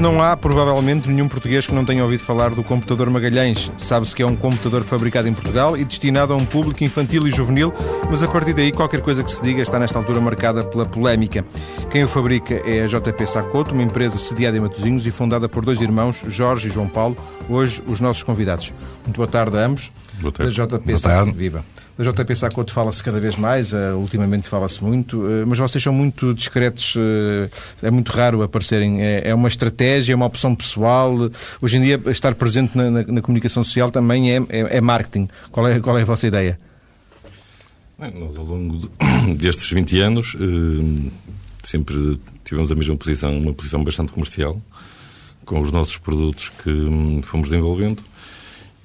[0.00, 3.70] Não há, provavelmente, nenhum português que não tenha ouvido falar do computador Magalhães.
[3.76, 7.30] Sabe-se que é um computador fabricado em Portugal e destinado a um público infantil e
[7.30, 7.70] juvenil,
[8.10, 11.44] mas a partir daí qualquer coisa que se diga está nesta altura marcada pela polémica.
[11.90, 15.66] Quem o fabrica é a JP Sacoto, uma empresa sediada em Matosinhos e fundada por
[15.66, 17.14] dois irmãos, Jorge e João Paulo,
[17.46, 18.72] hoje os nossos convidados.
[19.04, 19.92] Muito boa tarde a ambos.
[20.18, 20.56] Boa tarde.
[20.56, 21.62] Da JP Sacoto, viva.
[22.00, 25.92] Da JP Sacoto fala-se cada vez mais, uh, ultimamente fala-se muito, uh, mas vocês são
[25.92, 27.50] muito discretos, uh,
[27.82, 29.02] é muito raro aparecerem.
[29.02, 31.14] É, é, uma estratégia, é uma opção pessoal.
[31.60, 35.28] Hoje em dia, estar presente na, na, na comunicação social também é, é, é, marketing.
[35.52, 36.58] Qual é, qual é a vossa ideia?
[37.98, 40.34] Bem, nós, ao longo de, destes 20 anos,
[41.62, 44.58] sempre tivemos a mesma posição, uma posição bastante comercial,
[45.44, 48.02] com os nossos produtos que hum, fomos desenvolvendo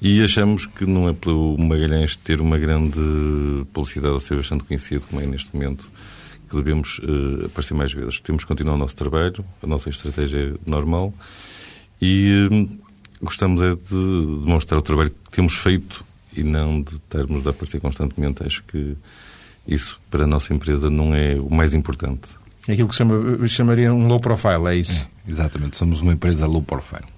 [0.08, 3.00] e achamos que não é pelo Magalhães ter uma grande
[3.73, 5.90] publicidade ou ser bastante conhecido, como é neste momento,
[6.48, 8.20] que devemos uh, aparecer mais vezes.
[8.20, 11.11] Temos que continuar o nosso trabalho, a nossa estratégia é normal
[12.00, 12.70] e uh,
[13.20, 16.06] gostamos é de demonstrar o trabalho que temos feito
[16.38, 18.44] e não de estarmos a aparecer constantemente.
[18.45, 18.95] Acho que
[19.67, 22.30] isso para a nossa empresa não é o mais importante.
[22.67, 25.09] É aquilo que chama, chamaria um low profile, é isso?
[25.28, 27.14] É, exatamente, somos uma empresa low profile.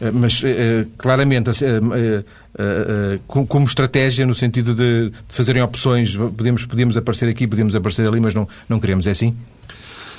[0.00, 7.28] Eh, mas eh, claramente, eh, como estratégia, no sentido de fazerem opções, podemos, podemos aparecer
[7.28, 9.36] aqui, podemos aparecer ali, mas não, não queremos, é assim?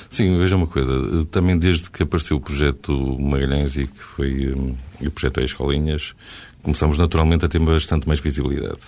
[0.08, 4.52] Sim, veja uma coisa, também desde que apareceu o projeto Magalhães e que foi
[5.00, 6.14] o projeto é Escolinhas,
[6.62, 8.80] começamos naturalmente a ter bastante mais visibilidade.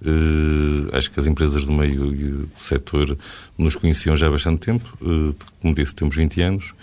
[0.00, 3.16] Uh, acho que as empresas do meio e do setor
[3.56, 6.74] nos conheciam já há bastante tempo, uh, como disse, temos 20 anos,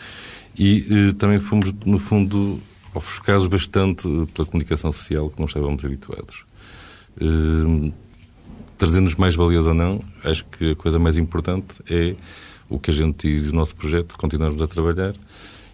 [0.58, 2.60] e uh, também fomos, no fundo,
[2.94, 4.04] ofuscados bastante
[4.34, 6.46] pela comunicação social que não estávamos habituados.
[7.22, 7.92] Uh,
[8.78, 12.16] Trazendo-nos mais valias ou não, acho que a coisa mais importante é
[12.68, 15.14] o que a gente diz o nosso projeto, continuarmos a trabalhar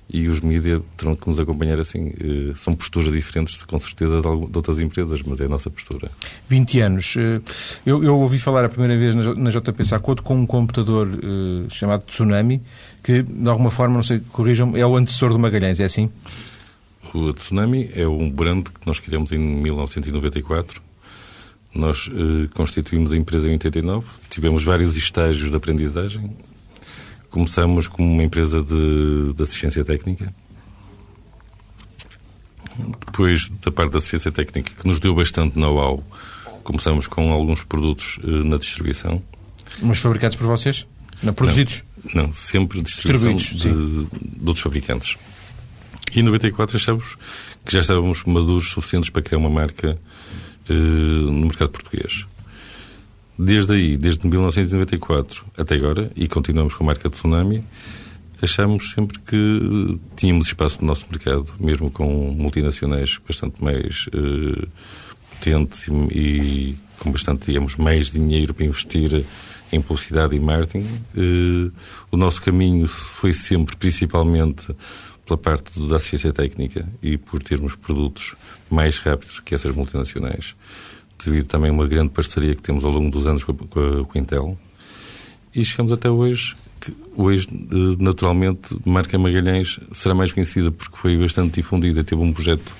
[0.09, 2.07] e os mídias terão que nos acompanhar assim.
[2.09, 6.11] Uh, são posturas diferentes, com certeza, de, outras empresas, mas é a nossa postura.
[6.50, 7.16] 20 anos.
[7.16, 7.41] Uh,
[7.85, 11.07] eu, eu, ouvi falar a primeira vez na, na JP Sacoto com um computador
[11.69, 12.61] chamado Tsunami,
[13.03, 16.09] que, de alguma forma, não sei, corrijam, é o antecessor do Magalhães, é assim?
[17.13, 20.81] O Tsunami é um brand que nós criamos em 1994.
[21.73, 24.06] Nós eh, constituímos a empresa em 89.
[24.29, 26.35] Tivemos vários estágios de aprendizagem.
[27.29, 30.34] Começamos como uma empresa de, de assistência técnica.
[33.06, 36.03] Depois, da parte da assistência técnica, que nos deu bastante know-how,
[36.63, 39.22] começamos com alguns produtos eh, na distribuição.
[39.81, 40.85] Mas fabricados por vocês?
[41.22, 41.84] Não, produzidos?
[42.13, 45.18] Não, não sempre distribuição de, de outros fabricantes.
[46.13, 47.18] E em 94 achamos
[47.66, 49.97] que já estávamos maduros suficientes para criar uma marca
[50.69, 52.25] uh, no mercado português.
[53.38, 57.63] Desde aí, desde 1994 até agora, e continuamos com a marca Tsunami,
[58.41, 64.68] achamos sempre que tínhamos espaço no nosso mercado, mesmo com multinacionais bastante mais uh,
[65.31, 69.24] potentes e, e, com bastante, digamos, mais dinheiro para investir
[69.72, 70.88] em publicidade e marketing.
[71.16, 71.72] Uh,
[72.12, 74.66] o nosso caminho foi sempre, principalmente,
[75.27, 78.33] pela parte da assistência técnica e por termos produtos
[78.69, 80.55] mais rápidos que essas multinacionais,
[81.23, 83.55] devido também a uma grande parceria que temos ao longo dos anos com a,
[84.05, 84.57] com a Intel.
[85.53, 90.95] E chegamos até hoje, que hoje, eh, naturalmente, a marca Magalhães será mais conhecida porque
[90.95, 92.71] foi bastante difundida, teve um projeto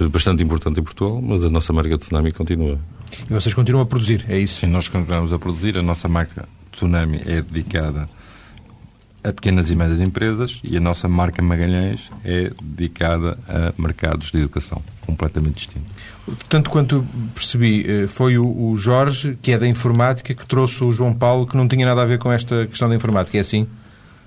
[0.00, 2.78] eh, bastante importante em Portugal, mas a nossa marca Tsunami continua.
[3.28, 4.60] E vocês continuam a produzir, é isso?
[4.60, 5.76] Sim, nós continuamos a produzir.
[5.76, 8.08] A nossa marca Tsunami é dedicada
[9.26, 14.38] a pequenas e médias empresas e a nossa marca Magalhães é dedicada a mercados de
[14.38, 15.86] educação, completamente distinto.
[16.48, 17.04] Tanto quanto
[17.34, 21.56] percebi, eh, foi o Jorge, que é da informática, que trouxe o João Paulo, que
[21.56, 23.66] não tinha nada a ver com esta questão da informática, é assim?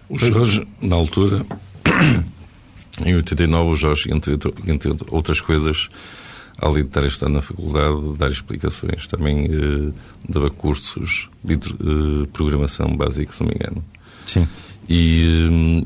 [0.09, 1.45] O Jorge, na altura,
[3.05, 4.37] em 89, o Jorge, entre,
[4.67, 5.89] entre outras coisas,
[6.57, 9.91] além de estar estudando na faculdade, dar explicações, também eh,
[10.27, 13.83] dava cursos de eh, programação básica, se não me engano.
[14.25, 14.47] Sim.
[14.89, 15.85] E hum,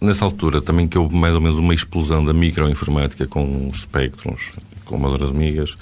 [0.00, 4.50] nessa altura também que houve mais ou menos uma explosão da microinformática com os Spectrums,
[4.84, 5.76] com amadoras amigas,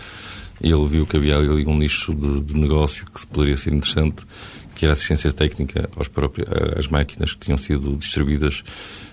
[0.60, 4.26] ele viu que havia ali um nicho de, de, negócio que poderia ser interessante,
[4.74, 6.46] que era assistência técnica aos próprios,
[6.76, 8.62] às máquinas que tinham sido distribuídas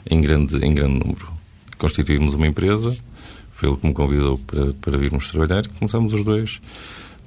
[0.09, 1.29] em grande, em grande número.
[1.77, 2.97] Constituímos uma empresa,
[3.53, 6.59] foi ele que me convidou para, para virmos trabalhar começamos os dois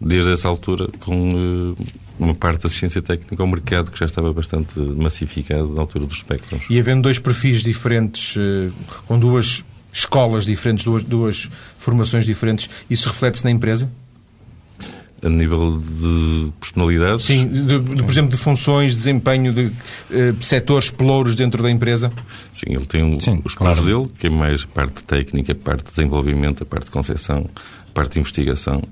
[0.01, 1.77] desde essa altura, com uh,
[2.19, 6.19] uma parte da ciência técnica ao mercado que já estava bastante massificado na altura dos
[6.19, 6.65] espectros.
[6.71, 8.73] E havendo dois perfis diferentes, uh,
[9.07, 9.63] com duas
[9.93, 13.91] escolas diferentes, duas, duas formações diferentes, isso reflete-se na empresa?
[15.23, 17.27] A nível de personalidades?
[17.27, 19.73] Sim, de, de, por exemplo, de funções, desempenho de uh,
[20.43, 22.11] setores pelouros dentro da empresa?
[22.51, 23.85] Sim, ele tem um, Sim, os claro.
[23.85, 27.51] dele, que é mais a parte técnica, a parte de desenvolvimento, a parte de concepção,
[27.87, 28.83] a parte de investigação.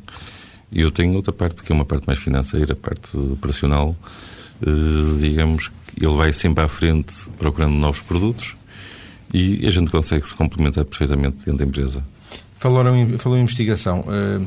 [0.70, 3.96] E eu tenho outra parte, que é uma parte mais financeira, a parte operacional.
[4.60, 8.56] Uh, digamos que ele vai sempre à frente procurando novos produtos
[9.32, 12.02] e a gente consegue se complementar perfeitamente dentro da empresa.
[12.94, 14.00] Em, falou em investigação.
[14.00, 14.44] Uh,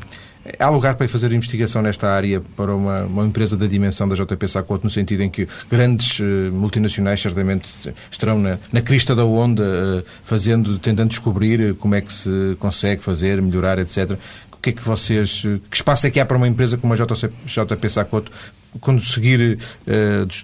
[0.58, 4.46] há lugar para fazer investigação nesta área para uma, uma empresa da dimensão da JP
[4.48, 7.66] Sacoto, no sentido em que grandes uh, multinacionais certamente
[8.10, 13.40] estarão na, na crista da onda, fazendo, tentando descobrir como é que se consegue fazer,
[13.40, 14.18] melhorar, etc.
[14.62, 15.42] Que é que vocês.
[15.68, 18.32] Que espaço é que há para uma empresa como a JC, JP Sacoto
[18.80, 19.58] conseguir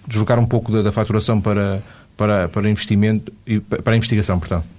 [0.06, 1.80] deslocar um pouco da, da faturação para,
[2.16, 4.77] para, para investimento e para investigação, portanto?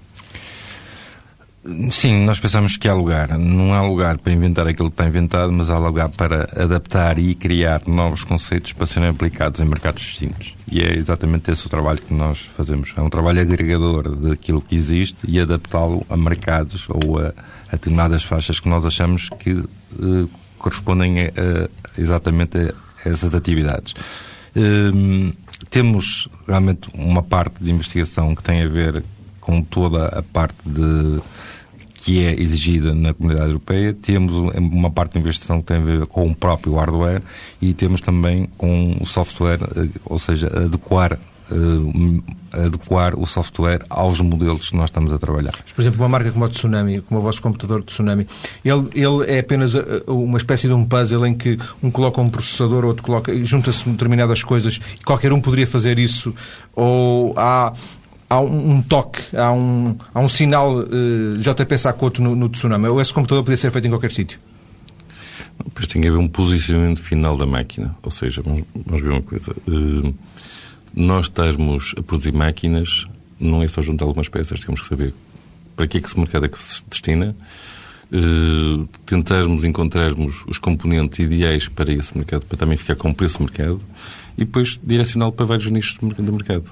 [1.92, 3.38] Sim, nós pensamos que há lugar.
[3.38, 7.36] Não há lugar para inventar aquilo que está inventado, mas há lugar para adaptar e
[7.36, 10.56] criar novos conceitos para serem aplicados em mercados distintos.
[10.72, 12.94] E é exatamente esse o trabalho que nós fazemos.
[12.98, 17.34] É um trabalho agregador daquilo que existe e adaptá-lo a mercados ou a,
[17.68, 22.74] a, determinadas faixas que nós achamos que uh, correspondem a, a, exatamente a
[23.10, 23.94] essas atividades.
[24.56, 25.36] Uh,
[25.70, 29.04] temos realmente uma parte de investigação que tem a ver
[29.40, 31.22] com toda a parte de
[32.00, 36.08] que é exigida na comunidade europeia, temos uma parte de investigação que tem a ver
[36.08, 37.22] com o próprio hardware
[37.62, 41.20] e temos também com o software, eh, ou seja, adequar
[41.52, 42.22] Uh,
[42.54, 45.56] adequar o software aos modelos que nós estamos a trabalhar.
[45.74, 48.28] Por exemplo, uma marca como o Tsunami, como o vosso computador Tsunami,
[48.64, 52.30] ele, ele é apenas eh, uma espécie de um puzzle em que um coloca um
[52.30, 56.36] processador, outro coloca, junta-se determinadas coisas e qualquer um poderia fazer isso,
[56.76, 57.74] ou há
[58.30, 62.88] há um, um, toque, há um, há um sinal uh, eh, JP no, no tsunami.
[62.88, 64.40] Ou esse computador podia ser feito em qualquer sítio?
[65.66, 67.96] Depois tem que haver um posicionamento final da máquina.
[68.04, 69.52] Ou seja, vamos, vamos ver uma coisa.
[69.68, 70.14] Uh,
[70.94, 73.08] nós estarmos a produzir máquinas
[73.40, 74.60] não é só juntar algumas peças.
[74.60, 75.14] Temos que saber
[75.76, 77.36] para que é que esse mercado é que se destina.
[78.12, 83.42] Uh, tentarmos encontrarmos os componentes ideais para esse mercado, para também ficar com o preço
[83.42, 83.80] mercado,
[84.36, 86.72] e depois direcioná-lo para vários nichos do mercado.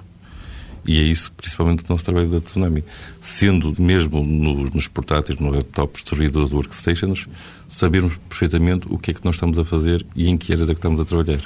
[0.88, 2.84] E é isso, principalmente, o nosso trabalho da Tsunami.
[3.20, 7.28] Sendo mesmo nos, nos portáteis, nos laptops, servidores, workstations,
[7.68, 10.74] sabermos perfeitamente o que é que nós estamos a fazer e em que áreas é
[10.74, 11.40] que estamos a trabalhar.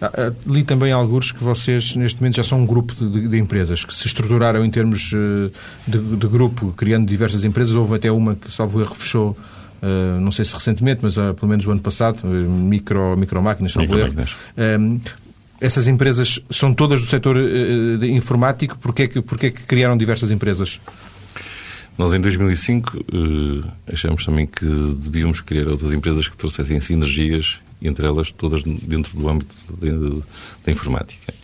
[0.00, 3.38] Ah, ah, li também alguns que vocês, neste momento, já são um grupo de, de
[3.38, 5.50] empresas que se estruturaram em termos eh,
[5.86, 7.74] de, de, grupo, criando diversas empresas.
[7.74, 9.36] Houve até uma que, salvo erro, fechou,
[9.82, 13.42] uh, não sei se recentemente, mas uh, pelo menos o ano passado, uh, micro, micro
[13.42, 14.14] máquinas, salvo erro.
[14.56, 14.96] Ehm,
[15.60, 18.78] essas empresas são todas do setor uh, informático?
[18.78, 20.80] Porquê é que, porquê que criaram diversas empresas?
[21.98, 28.06] Nós, em 2005, uh, achamos também que devíamos criar outras empresas que trouxessem sinergias, entre
[28.06, 29.54] elas todas dentro do âmbito
[30.64, 31.34] da informática.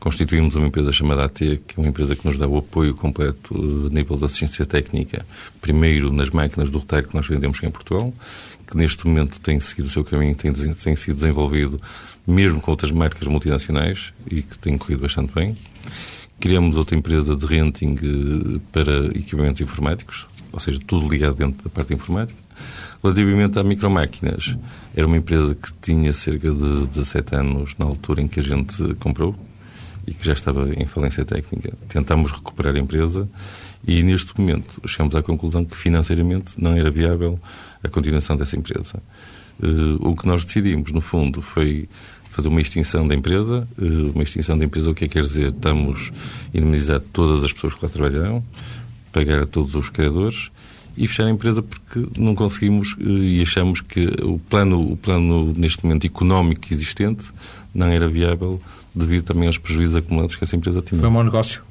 [0.00, 3.54] Constituímos uma empresa chamada AT, que é uma empresa que nos dá o apoio completo
[3.86, 5.24] a nível da assistência técnica,
[5.60, 8.12] primeiro nas máquinas do retalho que nós vendemos em Portugal,
[8.66, 11.80] que neste momento tem seguido o seu caminho, tem, tem sido desenvolvido
[12.26, 15.56] mesmo com outras marcas multinacionais e que tem corrido bastante bem.
[16.38, 21.70] Criamos outra empresa de renting eh, para equipamentos informáticos, ou seja, tudo ligado dentro da
[21.70, 22.38] parte informática.
[23.02, 24.56] Relativamente a micromáquinas,
[24.94, 28.94] era uma empresa que tinha cerca de 17 anos na altura em que a gente
[29.00, 29.34] comprou
[30.06, 31.72] e que já estava em falência técnica.
[31.88, 33.28] Tentámos recuperar a empresa
[33.86, 37.40] e, neste momento, chegamos à conclusão que financeiramente não era viável
[37.82, 39.02] a continuação dessa empresa.
[39.60, 41.88] Uh, o que nós decidimos, no fundo, foi
[42.32, 43.68] fazer uma extinção da empresa.
[43.78, 45.50] Uh, uma extinção da empresa, o que é que quer dizer?
[45.50, 46.10] Estamos
[46.52, 48.42] a indemnizar todas as pessoas que lá trabalharão,
[49.12, 50.50] pagar a todos os criadores
[50.96, 55.52] e fechar a empresa porque não conseguimos uh, e achamos que o plano, o plano,
[55.56, 57.30] neste momento, económico existente
[57.74, 58.60] não era viável
[58.94, 61.00] devido também aos prejuízos acumulados que essa empresa tinha.
[61.00, 61.62] Foi um mau negócio?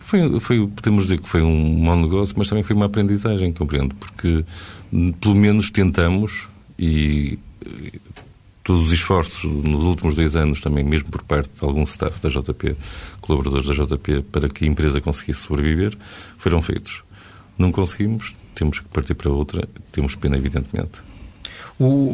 [0.00, 3.94] Foi, foi, podemos dizer que foi um mau negócio, mas também foi uma aprendizagem, compreendo,
[3.94, 4.44] porque
[5.20, 7.38] pelo menos tentamos e
[8.68, 12.28] todos os esforços nos últimos dois anos, também mesmo por parte de algum staff da
[12.28, 12.76] JP,
[13.18, 15.96] colaboradores da JP, para que a empresa conseguisse sobreviver,
[16.36, 17.02] foram feitos.
[17.56, 21.00] Não conseguimos, temos que partir para outra, temos pena, evidentemente.
[21.78, 22.12] O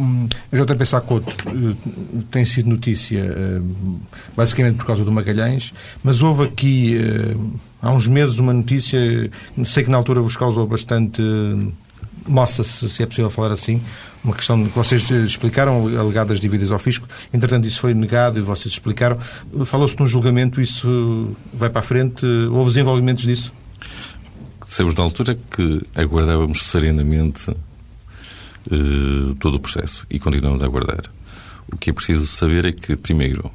[0.53, 1.75] JP Sacoto eh,
[2.31, 3.61] tem sido notícia eh,
[4.37, 7.35] basicamente por causa do Magalhães, mas houve aqui eh,
[7.83, 9.01] há uns meses uma notícia,
[9.65, 11.21] sei que na altura vos causou bastante
[12.27, 13.81] moça-se, se é possível falar assim,
[14.23, 17.07] uma questão que vocês explicaram, alegadas dívidas ao fisco.
[17.33, 19.19] Entretanto, isso foi negado e vocês explicaram.
[19.67, 22.25] Falou-se num julgamento, isso vai para a frente?
[22.51, 23.53] Houve desenvolvimentos disso?
[24.67, 31.03] Dissemos na altura que aguardávamos serenamente uh, todo o processo e continuamos a aguardar.
[31.71, 33.51] O que é preciso saber é que, primeiro,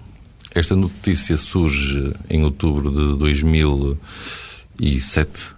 [0.54, 5.56] esta notícia surge em outubro de 2007, uh,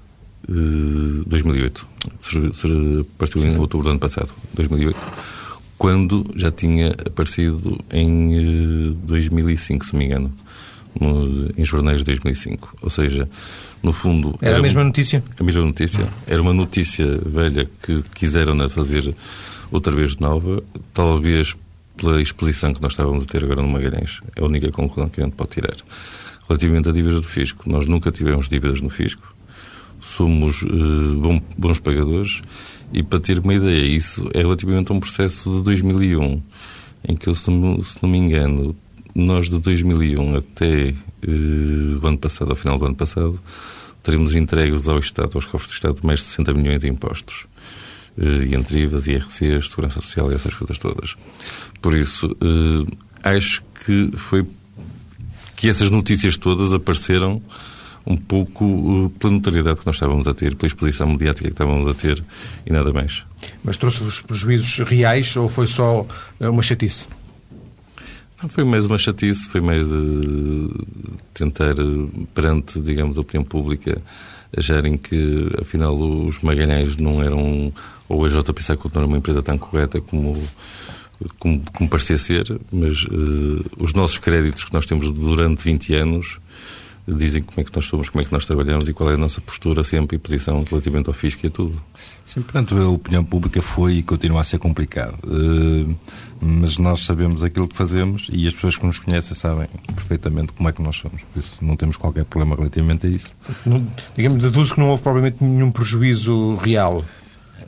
[1.26, 1.88] 2008.
[3.18, 4.98] Partiu em outubro do ano passado, 2008
[5.82, 10.32] quando já tinha aparecido em 2005, se não me engano,
[11.58, 12.78] em jornais de 2005.
[12.84, 13.28] Ou seja,
[13.82, 14.36] no fundo...
[14.40, 15.24] Era, era a mesma notícia?
[15.40, 16.08] A mesma notícia.
[16.28, 19.12] Era uma notícia velha que quiseram fazer
[19.72, 20.62] outra vez de nova,
[20.94, 21.56] talvez
[21.98, 24.22] pela exposição que nós estávamos a ter agora no Magalhães.
[24.36, 25.78] É a única conclusão que a gente pode tirar.
[26.48, 29.34] Relativamente a dívidas do fisco, nós nunca tivemos dívidas no fisco,
[30.02, 32.42] somos uh, bons pagadores
[32.92, 36.42] e para ter uma ideia, isso é relativamente a um processo de 2001,
[37.08, 38.76] em que, eu, se não, me engano,
[39.16, 43.40] nós de 2001 até uh, o ano passado, ao final do ano passado,
[44.04, 47.46] teremos entregues ao Estado, aos cofres do Estado, mais de 60 milhões de impostos.
[48.18, 51.16] Uh, e entre IVAs, IRCs, Segurança Social e essas coisas todas.
[51.82, 54.46] Por isso, uh, acho que foi
[55.56, 57.42] que essas notícias todas apareceram
[58.06, 61.88] um pouco uh, pela notoriedade que nós estávamos a ter, pela exposição mediática que estávamos
[61.88, 62.24] a ter
[62.66, 63.24] e nada mais.
[63.64, 67.08] Mas trouxe-vos prejuízos reais ou foi só uh, uma chatice?
[68.42, 70.86] Não, foi mais uma chatice, foi mais uh,
[71.34, 71.76] tentar,
[72.34, 74.02] perante, digamos, a opinião pública,
[74.56, 77.72] acharem que, afinal, os Magalhães não eram,
[78.10, 80.42] ou a JP Sacuto não era uma empresa tão correta como
[81.38, 86.40] como, como parecia ser, mas uh, os nossos créditos que nós temos durante 20 anos
[87.08, 89.18] dizem como é que nós somos, como é que nós trabalhamos e qual é a
[89.18, 91.82] nossa postura sempre e posição relativamente ao fisco e a tudo.
[92.26, 95.18] Sim, portanto, a opinião pública foi e continua a ser complicado.
[95.26, 95.96] Uh,
[96.40, 100.70] mas nós sabemos aquilo que fazemos e as pessoas que nos conhecem sabem perfeitamente como
[100.70, 101.22] é que nós somos.
[101.24, 103.36] Por isso não temos qualquer problema relativamente a isso.
[103.66, 103.78] Não,
[104.16, 107.04] digamos, deduzo que não houve provavelmente nenhum prejuízo real.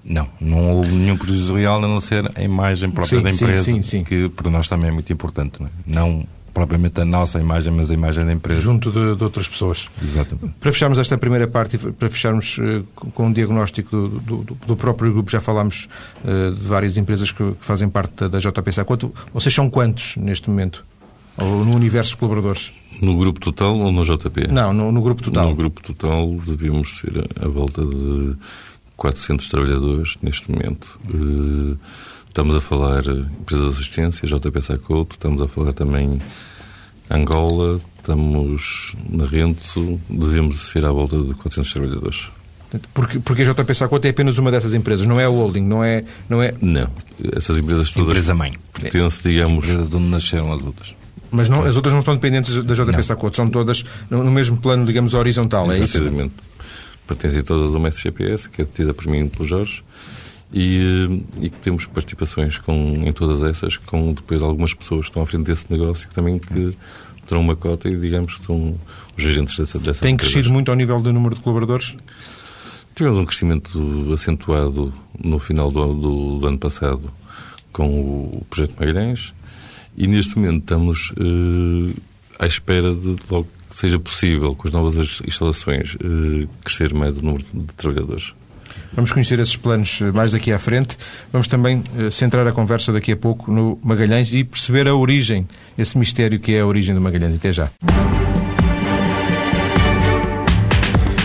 [0.04, 3.64] Não, não houve nenhum prejuízo real a não ser a imagem própria sim, da empresa,
[3.64, 5.62] sim, sim, que para nós também é muito importante.
[5.62, 5.72] Não, é?
[5.88, 8.62] não propriamente a nossa imagem, mas a imagem da empresa.
[8.62, 9.90] Junto de, de outras pessoas.
[10.02, 10.54] Exatamente.
[10.60, 15.12] Para fecharmos esta primeira parte, para fecharmos uh, com um diagnóstico do, do, do, próprio
[15.12, 15.88] grupo, já falámos
[16.24, 18.86] uh, de várias empresas que, que, fazem parte da, da JPSA.
[18.86, 20.86] Quanto, vocês são quantos neste momento?
[21.38, 22.72] Ou no universo de colaboradores?
[23.02, 24.48] No grupo total ou no JP?
[24.52, 25.50] Não, no, no grupo total.
[25.50, 28.36] No grupo total devíamos ser a volta de
[28.96, 31.00] 400 trabalhadores neste momento.
[31.10, 31.78] Uh,
[32.34, 36.20] Estamos a falar empresa de assistência, JP Sacoto, estamos a falar também
[37.08, 42.30] Angola, estamos na Rento, devemos ser à volta de 400 trabalhadores.
[42.92, 45.84] Porque, porque a JP Sacoto é apenas uma dessas empresas, não é a holding, não
[45.84, 46.04] é...
[46.28, 46.56] Não, é...
[46.60, 46.90] não
[47.36, 48.10] essas empresas todas...
[48.10, 48.58] Empresa-mãe.
[48.82, 49.66] Pertence, digamos...
[49.66, 50.96] Empresa de onde nasceram as outras.
[51.30, 54.88] Mas não, as outras não estão dependentes da JP Sacoto, são todas no, mesmo plano,
[54.88, 55.98] digamos, horizontal, é isso?
[55.98, 56.34] Exatamente.
[57.06, 59.84] Pertencem todas ao mestre GPS, que é detida por mim e pelo Jorge
[60.54, 65.24] e, e, que temos participações com, em todas essas, com depois algumas pessoas que estão
[65.24, 66.78] à frente desse negócio que também que
[67.26, 68.78] terão uma cota e digamos que são
[69.18, 71.96] os gerentes dessa, dessa Tem crescido muito ao nível do número de colaboradores?
[72.94, 74.94] Tivemos um crescimento acentuado
[75.24, 77.12] no final do, do, do ano passado
[77.72, 79.34] com o projeto Magalhães
[79.98, 82.02] e neste momento estamos uh,
[82.38, 87.22] à espera de logo que seja possível, com as novas instalações, uh, crescer mais o
[87.24, 88.34] número de trabalhadores.
[88.96, 90.98] Vamos conhecer esses planos eh, mais daqui à frente.
[91.32, 95.48] Vamos também uh, centrar a conversa daqui a pouco no Magalhães e perceber a origem,
[95.78, 97.36] esse mistério que é a origem do Magalhães.
[97.36, 97.70] Até já.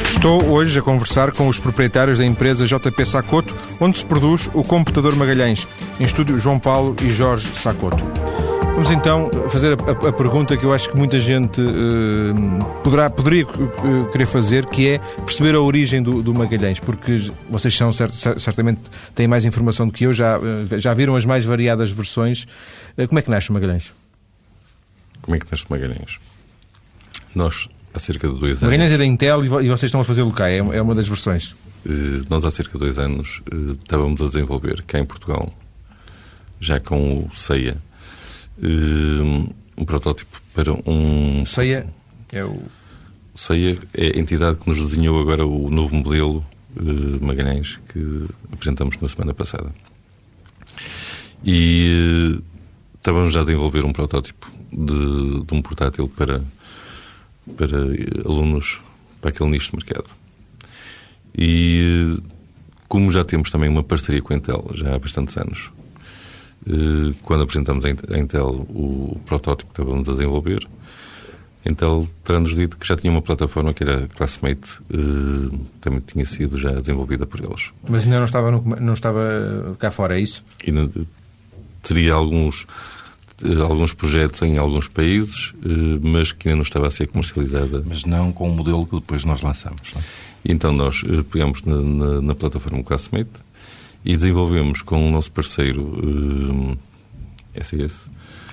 [0.08, 4.64] Estou hoje a conversar com os proprietários da empresa JP Sacoto, onde se produz o
[4.64, 5.68] computador Magalhães,
[6.00, 8.02] em estúdio João Paulo e Jorge Sacoto.
[8.78, 13.10] Vamos então fazer a, a, a, pergunta que eu acho que muita gente uh, poderá,
[13.10, 17.92] poderia uh, querer fazer, que é perceber a origem do, do Magalhães, porque vocês são
[17.92, 18.80] cert, certamente
[19.16, 22.46] têm mais informação do que eu, já, uh, já viram as mais variadas versões.
[23.08, 23.92] como é que nasce o Magalhães?
[25.22, 26.20] Como é que nasce o Magalhães?
[27.34, 28.72] Nós, há cerca de dois anos.
[28.72, 31.52] Magalhães é da Intel e vocês estão a fazê-lo cá, é, é uma das versões.
[32.30, 33.42] nós, há cerca de dois anos,
[33.82, 35.50] estávamos a desenvolver cá em Portugal,
[36.60, 37.76] já com o CEIA
[38.62, 41.44] um protótipo para um.
[41.44, 41.86] Ceia
[42.32, 42.62] é o.
[43.34, 46.44] Ceia é a entidade que nos desenhou agora o novo modelo
[46.76, 49.72] uh, Magalhães que apresentamos na semana passada.
[51.44, 52.42] E uh,
[52.96, 56.42] estávamos já a desenvolver um protótipo de, de um portátil para,
[57.56, 57.78] para
[58.26, 58.80] alunos
[59.20, 60.10] para aquele nicho de mercado.
[61.36, 62.18] E
[62.88, 65.77] como já temos também uma parceria com a Intel já há bastantes anos, eh,
[67.22, 70.66] quando apresentamos à Intel o protótipo que estávamos a desenvolver,
[71.68, 76.56] Intel terá-nos dito que já tinha uma plataforma que era Classmate, uh, também tinha sido
[76.56, 77.70] já desenvolvida por eles.
[77.88, 80.42] Mas ainda não estava, no, não estava cá fora, é isso?
[80.66, 80.72] E
[81.82, 82.62] teria alguns,
[83.42, 85.52] uh, alguns projetos em alguns países,
[86.00, 87.82] mas que ainda não estava a ser comercializada.
[87.86, 89.92] Mas não com o modelo que depois nós lançamos.
[89.94, 90.00] Não?
[90.00, 90.04] É?
[90.44, 93.30] Então nós pegamos na, na, na, plataforma Classmate
[94.04, 96.78] e desenvolvemos com o nosso parceiro
[97.60, 98.08] SAS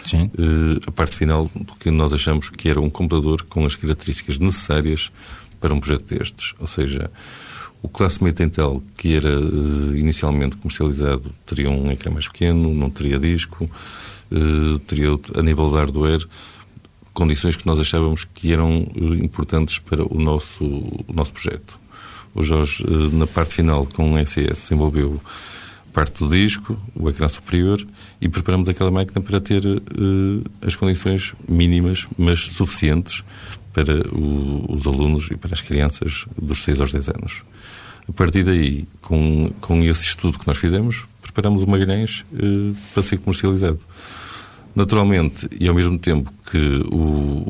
[0.06, 0.30] Sim.
[0.38, 4.38] Uh, a parte final do que nós achamos que era um computador com as características
[4.38, 5.12] necessárias
[5.60, 6.54] para um projeto destes.
[6.60, 7.10] Ou seja,
[7.82, 13.18] o Classmate Intel, que era uh, inicialmente comercializado, teria um ecrã mais pequeno, não teria
[13.18, 13.70] disco,
[14.32, 16.28] uh, teria, a nível de hardware,
[17.14, 18.88] condições que nós achávamos que eram
[19.24, 21.80] importantes para o nosso, o nosso projeto.
[22.36, 25.22] O Jorge, na parte final, com o SES, desenvolveu
[25.94, 27.82] parte do disco, o ecrã superior,
[28.20, 33.24] e preparamos aquela máquina para ter uh, as condições mínimas, mas suficientes
[33.72, 37.44] para o, os alunos e para as crianças dos 6 aos 10 anos.
[38.08, 43.01] A partir daí, com, com esse estudo que nós fizemos, preparamos o Magalhães uh, para
[43.01, 43.80] ser comercializado.
[44.75, 47.46] Naturalmente, e ao mesmo tempo que o,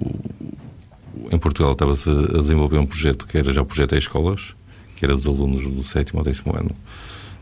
[1.32, 4.54] em Portugal estava-se a desenvolver um projeto que era já o projeto E-Escolas,
[4.96, 6.72] que era dos alunos do sétimo ou décimo ano,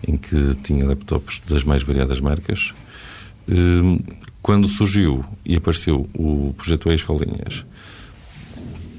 [0.07, 2.73] em que tinha laptops das mais variadas marcas.
[3.47, 3.99] Hum,
[4.41, 7.65] quando surgiu e apareceu o projeto E-Escolinhas,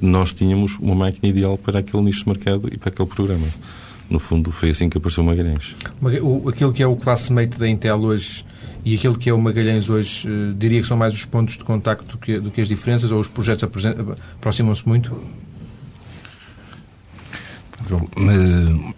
[0.01, 3.47] nós tínhamos uma máquina ideal para aquele nicho de mercado e para aquele programa.
[4.09, 5.75] No fundo, foi assim que apareceu o Magalhães.
[6.49, 8.45] Aquilo que é o classmate da Intel hoje
[8.85, 11.65] e aquilo que é o Magalhães hoje, eh, diria que são mais os pontos de
[11.65, 13.65] contacto do que, do que as diferenças ou os projetos
[14.39, 15.19] aproximam-se muito?
[17.89, 18.95] João, eh,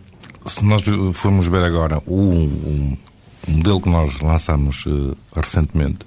[0.46, 0.82] se nós
[1.14, 2.98] formos ver agora o, o,
[3.48, 6.00] modelo que nós lançamos uh, recentemente,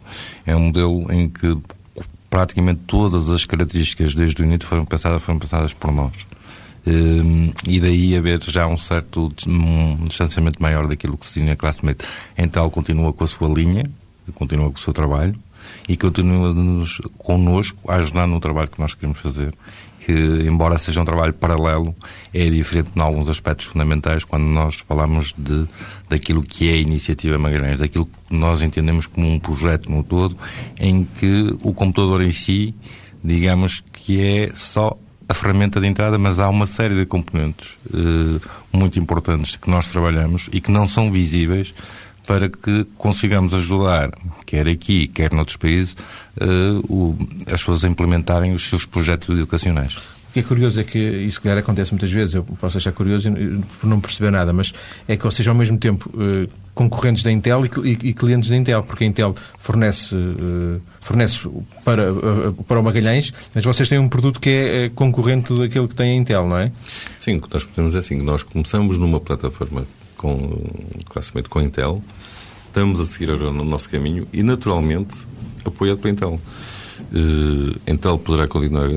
[0.46, 1.58] é um modelo em que
[2.30, 6.14] praticamente todas as características desde o início foram pensadas, foram pensadas por nós.
[6.86, 12.06] Uh, e daí haver já um certo um distanciamento maior daquilo que se tinha classmate.
[12.38, 13.90] Então continua com a sua linha,
[14.36, 15.36] continua com o seu trabalho
[15.88, 16.54] e continua
[17.18, 19.54] connosco a ajudar no trabalho que nós queremos fazer
[20.10, 21.96] que, embora seja um trabalho paralelo,
[22.34, 25.68] é diferente em alguns aspectos fundamentais quando nós falamos de,
[26.10, 30.36] daquilo que é a iniciativa Magalhães, daquilo que nós entendemos como um projeto no todo,
[30.80, 32.74] em que o computador em si,
[33.24, 38.40] digamos que é só a ferramenta de entrada, mas há uma série de componentes eh,
[38.74, 41.72] muito importantes que nós trabalhamos e que não são visíveis
[42.30, 44.12] para que consigamos ajudar,
[44.46, 45.96] quer aqui, quer noutros países,
[46.40, 49.96] uh, o, as pessoas a implementarem os seus projetos educacionais.
[49.96, 52.36] O que é curioso é que isso, calhar, acontece muitas vezes.
[52.36, 53.32] Eu posso achar curioso
[53.82, 54.72] por não perceber nada, mas
[55.08, 58.48] é que, ou seja, ao mesmo tempo, uh, concorrentes da Intel e, e, e, clientes
[58.48, 61.50] da Intel, porque a Intel fornece, uh, fornece
[61.84, 62.14] para,
[62.68, 66.16] para o Magalhães, mas vocês têm um produto que é concorrente daquele que tem a
[66.16, 66.72] Intel, não é?
[67.18, 69.84] Sim, o que nós podemos é assim: nós começamos numa plataforma
[70.20, 70.52] com
[71.06, 72.04] classe com Intel,
[72.68, 75.16] estamos a seguir agora no nosso caminho e, naturalmente,
[75.64, 76.42] apoiado pela Intel.
[77.12, 78.90] Uh, Intel poderá continuar.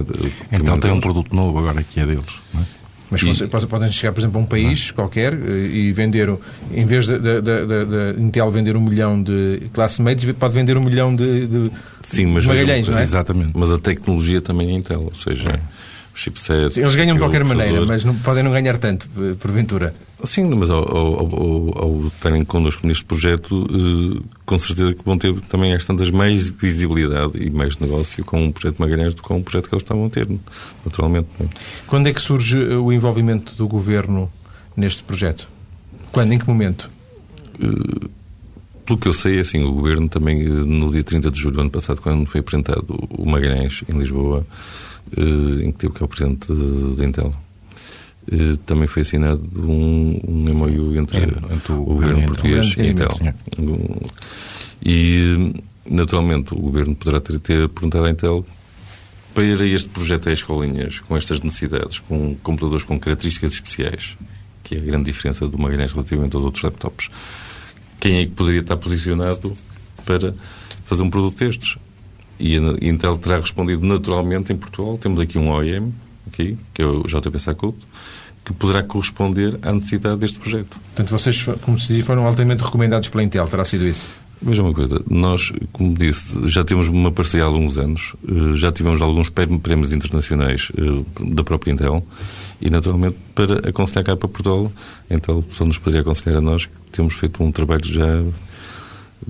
[0.51, 2.65] Então tem um produto novo agora que é deles, não é?
[3.09, 3.47] Mas e...
[3.47, 4.95] podem chegar, por exemplo, a um país não.
[4.95, 6.35] qualquer eh, e vender,
[6.73, 7.15] em vez de,
[8.19, 12.89] Intel vender um milhão de classmates, pode vender um milhão de, de Sim, mas Magalhães,
[12.89, 13.03] não é?
[13.03, 13.53] Exatamente.
[13.55, 15.61] Mas a tecnologia também é Intel, ou seja, é
[16.15, 16.81] chipset.
[16.81, 19.93] Eles ganham de qualquer maneira, mas não, podem não ganhar tanto, eh, porventura.
[20.25, 25.19] Sim, mas ao, ao, ao, ao estarem connosco neste projeto, eh, com certeza que vão
[25.19, 29.29] ter também às tantas mais visibilidade e mais negócio com um projeto Magalhães do que
[29.29, 30.29] com um projeto que eles estavam a ter,
[30.85, 31.29] naturalmente.
[31.41, 31.45] É?
[31.89, 34.31] Quando é que surge eh, o envolvimento do Governo
[34.77, 35.49] neste projeto?
[36.13, 36.33] Quando?
[36.33, 36.89] Em que momento?
[38.85, 41.71] Pelo que eu sei, assim, o Governo também, no dia 30 de julho do ano
[41.71, 44.47] passado, quando foi apresentado o Magalhães em Lisboa,
[45.17, 46.47] eh, em que teve que é o presidente
[46.97, 47.35] da Intel.
[48.31, 52.87] Eh, também foi assinado um, um MOU entre, é, entre o, o governo português e
[52.89, 53.19] Intel.
[54.85, 55.55] E,
[55.89, 58.45] naturalmente, o governo poderá ter, ter perguntado à Intel
[59.35, 64.17] para este projeto a escolinhas, com estas necessidades, com computadores com características especiais,
[64.63, 67.09] que é a grande diferença do Magalhães relativamente aos outros laptops,
[67.99, 69.55] quem é que poderia estar posicionado
[70.05, 70.35] para
[70.85, 71.79] fazer um produto destes?
[72.39, 74.99] E a Intel terá respondido naturalmente em Portugal.
[74.99, 75.95] Temos aqui um OEM,
[76.27, 77.87] aqui, que é o JP Sacuto,
[78.45, 80.81] que poderá corresponder à necessidade deste projeto.
[80.81, 84.11] Portanto, vocês, como se diz, foram altamente recomendados pela Intel, terá sido isso?
[84.45, 88.73] Veja uma coisa, nós, como disse, já temos uma parceria há alguns anos, eh, já
[88.73, 92.05] tivemos alguns prémios internacionais eh, da própria Intel
[92.61, 94.73] e, naturalmente, para aconselhar cá para Portugal,
[95.09, 98.25] a Intel só nos poderia aconselhar a nós que temos feito um trabalho já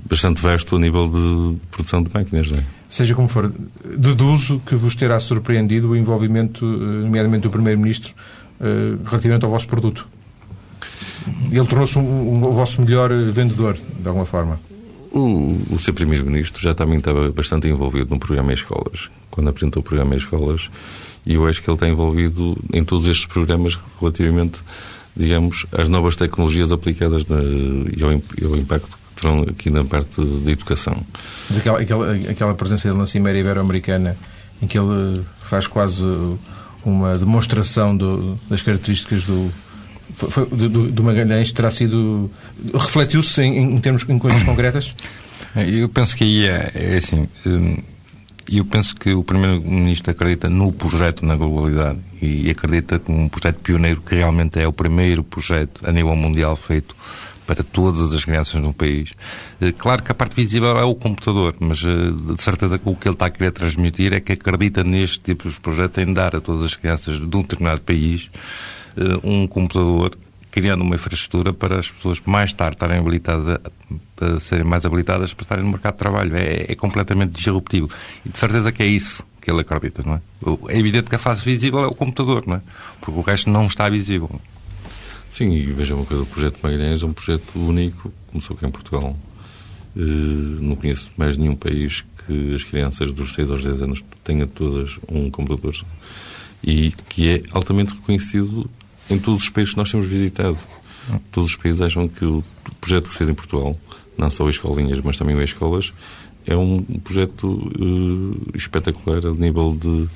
[0.09, 2.63] bastante vasto a nível de produção de máquinas, não é?
[2.93, 3.51] Seja como for,
[3.83, 8.13] deduzo que vos terá surpreendido o envolvimento, eh, nomeadamente do Primeiro-Ministro,
[8.61, 10.07] eh, relativamente ao vosso produto.
[11.51, 14.59] Ele tornou-se um, um, o vosso melhor vendedor, de alguma forma.
[15.11, 19.81] O, o seu Primeiro-Ministro já também estava bastante envolvido no programa em escolas, quando apresentou
[19.81, 20.69] o programa em escolas,
[21.25, 24.59] e eu acho que ele está envolvido em todos estes programas relativamente,
[25.17, 30.23] digamos, às novas tecnologias aplicadas na, e, ao, e ao impacto terão aqui na parte
[30.23, 30.97] da educação.
[31.49, 34.15] Mas aquela, aquela, aquela presença dele na Cimeira Ibero-Americana,
[34.61, 36.03] em que ele faz quase
[36.85, 39.51] uma demonstração do, das características do,
[40.13, 42.29] foi, do, do Magalhães terá sido.
[42.73, 44.95] refletiu-se em, em, termos em coisas concretas?
[45.55, 47.27] Eu penso que aí é, é assim.
[47.45, 47.77] Hum,
[48.49, 53.59] eu penso que o Primeiro-Ministro acredita no projeto na globalidade e acredita que um projeto
[53.59, 56.95] pioneiro que realmente é o primeiro projeto a nível mundial feito
[57.45, 59.13] para todas as crianças no país.
[59.59, 62.95] Eh, claro que a parte visível é o computador, mas eh, de certeza que o
[62.95, 66.35] que ele está a querer transmitir é que acredita neste tipo de projeto em dar
[66.35, 68.29] a todas as crianças de um determinado país
[68.97, 70.17] eh, um computador
[70.51, 73.59] criando uma infraestrutura para as pessoas mais tarde estarem habilitadas,
[74.21, 76.35] a, serem mais habilitadas para estarem no mercado de trabalho.
[76.35, 77.89] É, é, completamente disruptivo.
[78.23, 80.21] E de certeza que é isso que ele acredita, não é?
[80.69, 82.61] É evidente que a face visível é o computador, não é?
[83.01, 84.29] Porque o resto não está visível.
[85.33, 88.69] Sim, e vejam uma coisa, o projeto Magalhães é um projeto único, começou aqui em
[88.69, 89.17] Portugal.
[89.95, 89.99] Uh,
[90.61, 94.99] não conheço mais nenhum país que as crianças dos 6 aos 10 anos tenham todas
[95.09, 95.75] um computador
[96.63, 98.69] e que é altamente reconhecido
[99.09, 100.59] em todos os países que nós temos visitado.
[101.31, 102.43] Todos os países acham que o
[102.79, 103.75] projeto que se fez em Portugal,
[104.15, 105.93] não só escolinhas, mas também as escolas,
[106.45, 110.07] é um projeto uh, espetacular a nível de,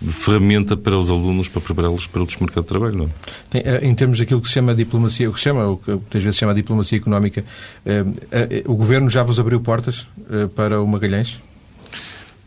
[0.00, 2.96] de, ferramenta para os alunos para prepará-los para outros mercados de trabalho.
[2.96, 3.08] Não é?
[3.50, 5.90] Tem, eh, em termos daquilo que se chama diplomacia, o que se chama, o que
[5.90, 7.44] muitas vezes se chama diplomacia económica,
[7.84, 10.06] uh, uh, o governo já vos abriu portas
[10.54, 11.40] para o Magalhães?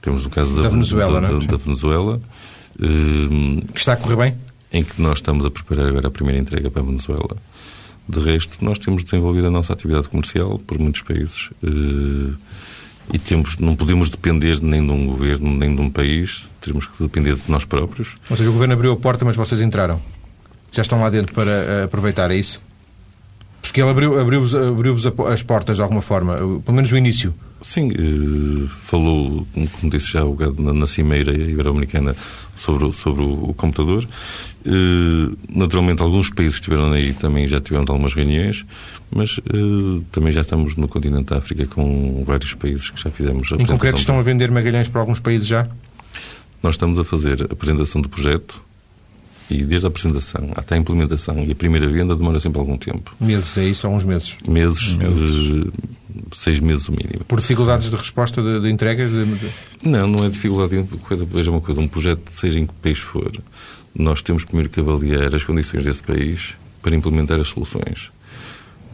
[0.02, 2.22] Temos o caso da, da Venezuela, da, da, da Venezuela.
[3.74, 4.36] que está a correr bem?
[4.72, 7.36] em que nós estamos a preparar agora a primeira entrega para a Venezuela.
[8.08, 12.34] De resto, nós temos desenvolvido a nossa atividade comercial por muitos países eh,
[13.14, 17.04] e temos, não podemos depender nem de um governo, nem de um país, temos que
[17.04, 18.16] depender de nós próprios.
[18.30, 20.02] Ou seja, o governo abriu a porta, mas vocês entraram.
[20.72, 22.62] Já estão lá dentro para eh, aproveitar, é isso?
[23.62, 24.96] Porque ele abriu-vos abriu, abriu
[25.28, 27.34] as portas de alguma forma, pelo menos o início.
[27.62, 32.16] Sim, eh, falou, como disse já o na, na Cimeira Ibero-Americana,
[32.62, 34.08] sobre, sobre o, computador.
[34.66, 38.66] Eh, naturalmente, alguns países que estiveram aí também já tivemos algumas reuniões,
[39.12, 43.52] mas eh, também já estamos no continente da África com vários países que já fizemos.
[43.52, 45.68] Em concreto, estão a vender Magalhães para alguns países já?
[46.62, 48.62] Nós estamos a fazer a apresentação do projeto
[49.50, 53.14] e desde a apresentação até a implementação e a primeira venda demora sempre algum tempo.
[53.20, 53.88] Meses, é isso?
[53.88, 54.36] Alguns meses?
[54.48, 55.68] Meses, meses.
[56.34, 57.24] Seis meses o mínimo.
[57.28, 59.12] Por dificuldades de resposta de, de entregas?
[59.12, 59.50] De...
[59.84, 60.86] Não, não é dificuldade.
[61.32, 63.32] Veja uma coisa, um projeto, seja em que país for,
[63.94, 68.12] nós temos primeiro que avaliar as condições desse país para implementar as soluções.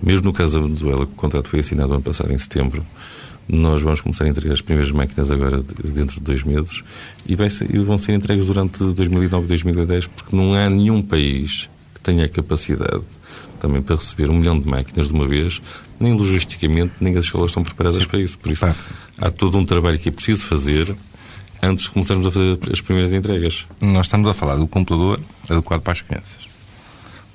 [0.02, 2.86] Mesmo no caso da Venezuela, que o contrato foi assinado ano passado, em setembro,
[3.48, 6.84] nós vamos começar a entregar as primeiras máquinas agora dentro de dois meses
[7.26, 11.70] e, ser, e vão ser entregues durante 2009 e 2010 porque não há nenhum país
[11.94, 13.04] que tenha a capacidade
[13.60, 15.62] também para receber um milhão de máquinas de uma vez,
[16.00, 18.08] nem logisticamente, nem as escolas estão preparadas Sim.
[18.08, 18.38] para isso.
[18.38, 18.76] Por isso, ah.
[19.18, 20.96] há todo um trabalho que é preciso fazer
[21.62, 23.66] antes de começarmos a fazer as primeiras entregas.
[23.82, 26.48] Nós estamos a falar do computador adequado para as crianças.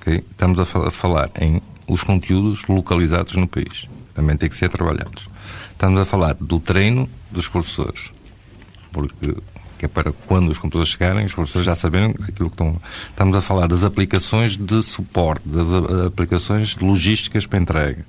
[0.00, 0.24] Okay?
[0.30, 3.88] Estamos a falar em os conteúdos localizados no país.
[4.14, 5.28] Também têm que ser trabalhados.
[5.72, 8.10] Estamos a falar do treino dos professores.
[8.92, 9.34] Porque
[9.82, 12.80] que é para quando os computadores chegarem, os professores já saberem aquilo que estão.
[13.10, 18.06] Estamos a falar das aplicações de suporte, das aplicações logísticas para entrega.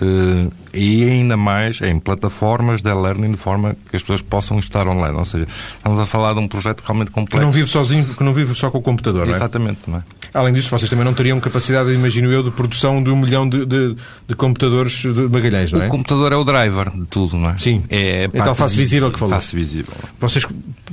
[0.00, 4.86] Uh, e ainda mais em plataformas de learning de forma que as pessoas possam estar
[4.86, 5.16] online.
[5.16, 7.38] Ou seja, estamos a falar de um projeto realmente complexo.
[7.38, 10.02] Que não vive sozinho, que não vive só com o computador, Exatamente, não é?
[10.34, 13.64] Além disso, vocês também não teriam capacidade, imagino eu, de produção de um milhão de,
[13.64, 13.96] de,
[14.28, 15.86] de computadores de Magalhães, não é?
[15.86, 17.56] O computador é o driver de tudo, não é?
[17.56, 17.82] Sim.
[17.88, 19.34] É, é tal face visível que falou.
[19.34, 19.94] Face visível.
[20.20, 20.44] Vocês,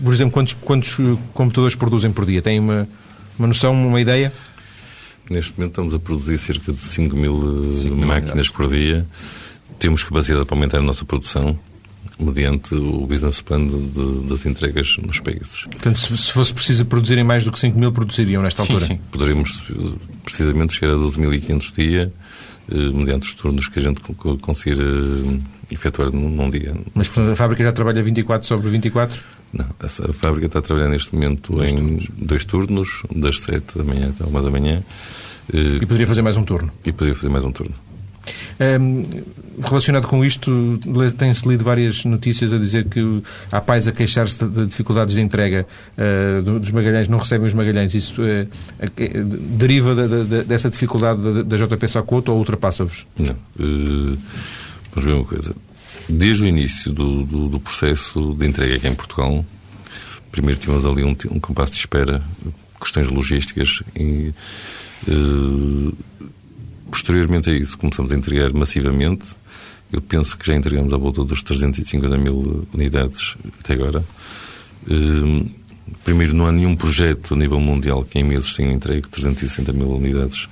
[0.02, 0.98] por exemplo, quantos, quantos
[1.34, 2.42] computadores produzem por dia?
[2.42, 2.88] Têm uma,
[3.38, 4.32] uma noção, uma ideia?
[5.30, 9.06] Neste momento estamos a produzir cerca de 5 mil, 5 mil máquinas por dia.
[9.80, 11.58] Temos capacidade para aumentar a nossa produção
[12.20, 15.64] mediante o business plan de, de, das entregas nos países.
[15.64, 18.92] Portanto, se, se, fosse preciso produzirem mais do que 5 mil, produziriam nesta sim, altura?
[18.92, 19.64] Sim, poderíamos
[20.24, 22.14] precisamente chegar a 12.500 dia,
[22.70, 24.02] eh, mediante os turnos que a gente
[24.42, 25.40] conseguir eh,
[25.72, 26.76] efetuar num, num, dia.
[26.94, 29.22] Mas portanto, a fábrica já trabalha 24 sobre 24?
[29.54, 32.08] Não, a, fábrica está a trabalhar neste momento dois em turnos.
[32.18, 34.84] dois turnos, das 7 da manhã até 1 da manhã.
[35.54, 36.72] Eh, e poderia fazer mais um turno?
[36.84, 37.76] E poderia fazer mais um turno.
[38.60, 39.04] Um,
[39.62, 40.80] relacionado com isto,
[41.18, 45.68] tem-se lido várias notícias a dizer que há pais a queixar-se de, dificuldades de entrega
[45.98, 47.94] uh, dos Magalhães, não recebem os Magalhães.
[47.94, 48.48] Isso é,
[49.58, 49.94] deriva
[50.46, 53.06] dessa dificuldade da, da JP Sacoto ou ultrapassa-vos?
[53.20, 53.34] Não.
[53.60, 54.18] Uh,
[54.94, 55.54] vamos ver uma coisa.
[56.08, 59.46] Desde o início do, do, do, processo de entrega aqui em Portugal,
[60.32, 62.22] primeiro tínhamos ali um, um compasso de espera,
[62.80, 64.34] questões logísticas e
[65.08, 65.98] uh,
[66.92, 69.36] posteriormente a isso começamos a entregar massivamente.
[69.92, 74.04] Eu penso que já entregamos à volta dos 350 mil unidades até agora.
[74.88, 75.50] Uh,
[76.04, 79.89] primeiro, não há nenhum projeto a nível mundial que em meses tenha entregue 360 mil
[79.89, 80.50] unidades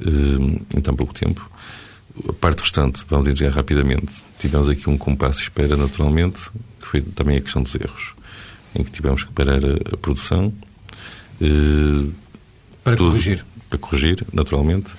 [0.00, 1.49] uh, em tão pouco tempo.
[2.28, 4.12] A parte restante vamos entregar rapidamente.
[4.38, 8.14] Tivemos aqui um compasso de espera, naturalmente, que foi também a questão dos erros,
[8.74, 10.52] em que tivemos que parar a, a produção.
[11.40, 12.12] Uh,
[12.84, 13.44] para tudo, corrigir.
[13.68, 14.92] Para corrigir, naturalmente.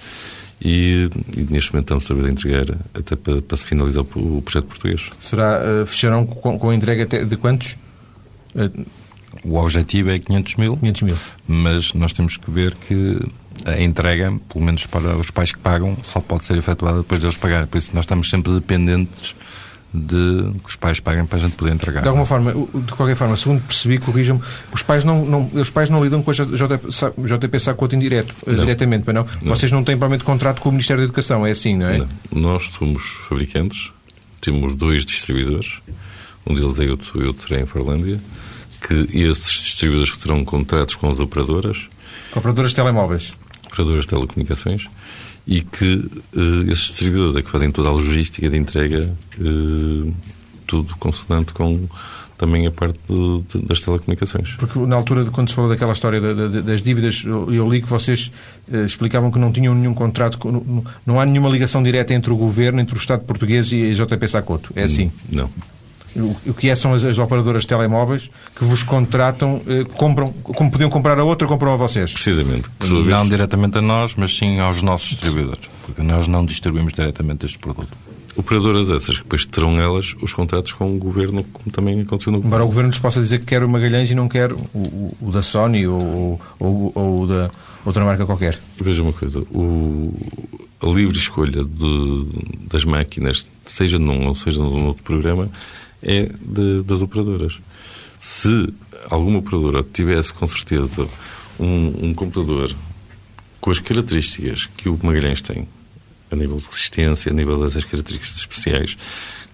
[0.64, 4.38] E, e, neste momento estamos a trabalhar a entregar até para, para, se finalizar o,
[4.38, 5.10] o projeto português.
[5.20, 7.76] Será, uh, fecharão com, com a entrega de quantos?
[8.54, 8.86] Uh,
[9.44, 10.78] o objetivo é 500 mil.
[10.78, 11.18] 500 mil.
[11.48, 13.20] Mas nós temos que ver que
[13.66, 17.38] a entrega, pelo menos para os pais que pagam, só pode ser efetuada depois deles
[17.38, 17.68] pagarem.
[17.68, 19.36] Por isso nós estamos sempre dependentes
[19.94, 22.02] de que os pais paguem para a gente poder entregar.
[22.02, 25.90] De alguma forma, de qualquer forma, segundo percebi, corrijam-me, os pais não, não, os pais
[25.90, 28.56] não lidam com a JP Sacoto indireto, não.
[28.56, 29.26] diretamente, não?
[29.42, 29.56] não?
[29.56, 31.98] Vocês não têm provavelmente contrato com o Ministério da Educação, é assim, não é?
[31.98, 32.08] Não.
[32.32, 33.92] Nós somos fabricantes,
[34.40, 35.80] temos dois distribuidores,
[36.48, 38.18] um deles é outro, outro é em Forlândia,
[38.88, 41.90] que esses distribuidores terão contratos com as operadoras.
[42.34, 43.34] Operadoras de telemóveis
[43.72, 44.88] operadoras de telecomunicações
[45.48, 50.14] e que uh, esses distribuidores é que fazem toda a logística de entrega, uh,
[50.68, 51.88] tudo consonante com
[52.38, 54.56] também a parte de, de, das telecomunicações.
[54.56, 56.20] Porque na altura, de, quando se falou daquela história
[56.64, 58.32] das dívidas, eu, eu, li que vocês
[58.68, 62.36] uh, explicavam que não tinham nenhum contrato, não, não, há nenhuma ligação direta entre o
[62.36, 64.74] Governo, entre o Estado português e a JP Sacoto.
[64.76, 65.12] É assim?
[65.30, 65.50] Não.
[66.46, 70.70] O que é são as, as, operadoras de telemóveis que vos contratam, eh, compram, como
[70.70, 72.12] podiam comprar a outra, compram a vocês?
[72.12, 72.70] Precisamente.
[72.82, 77.58] Não diretamente a nós, mas sim aos nossos distribuidores, porque nós não distribuímos diretamente este
[77.58, 77.96] produto.
[78.36, 82.40] Operadoras essas, que depois terão elas os contratos com o Governo, como também aconteceu no
[82.40, 85.18] Embora o Governo lhes possa dizer que quer o Magalhães e não quer o, o,
[85.22, 87.52] o da Sony ou, ou, ou, da
[87.86, 88.58] outra marca qualquer.
[88.80, 90.14] Veja uma coisa, o,
[90.82, 92.26] a livre escolha de,
[92.70, 95.50] das máquinas, seja num ou seja num outro programa,
[96.04, 97.60] é de, das operadoras.
[98.20, 98.74] Se
[99.10, 101.08] alguma operadora tivesse com certeza
[101.60, 102.76] um, um, computador
[103.60, 105.68] com as características que o Magalhães tem,
[106.32, 108.98] a nível de resistência, a nível dessas características especiais,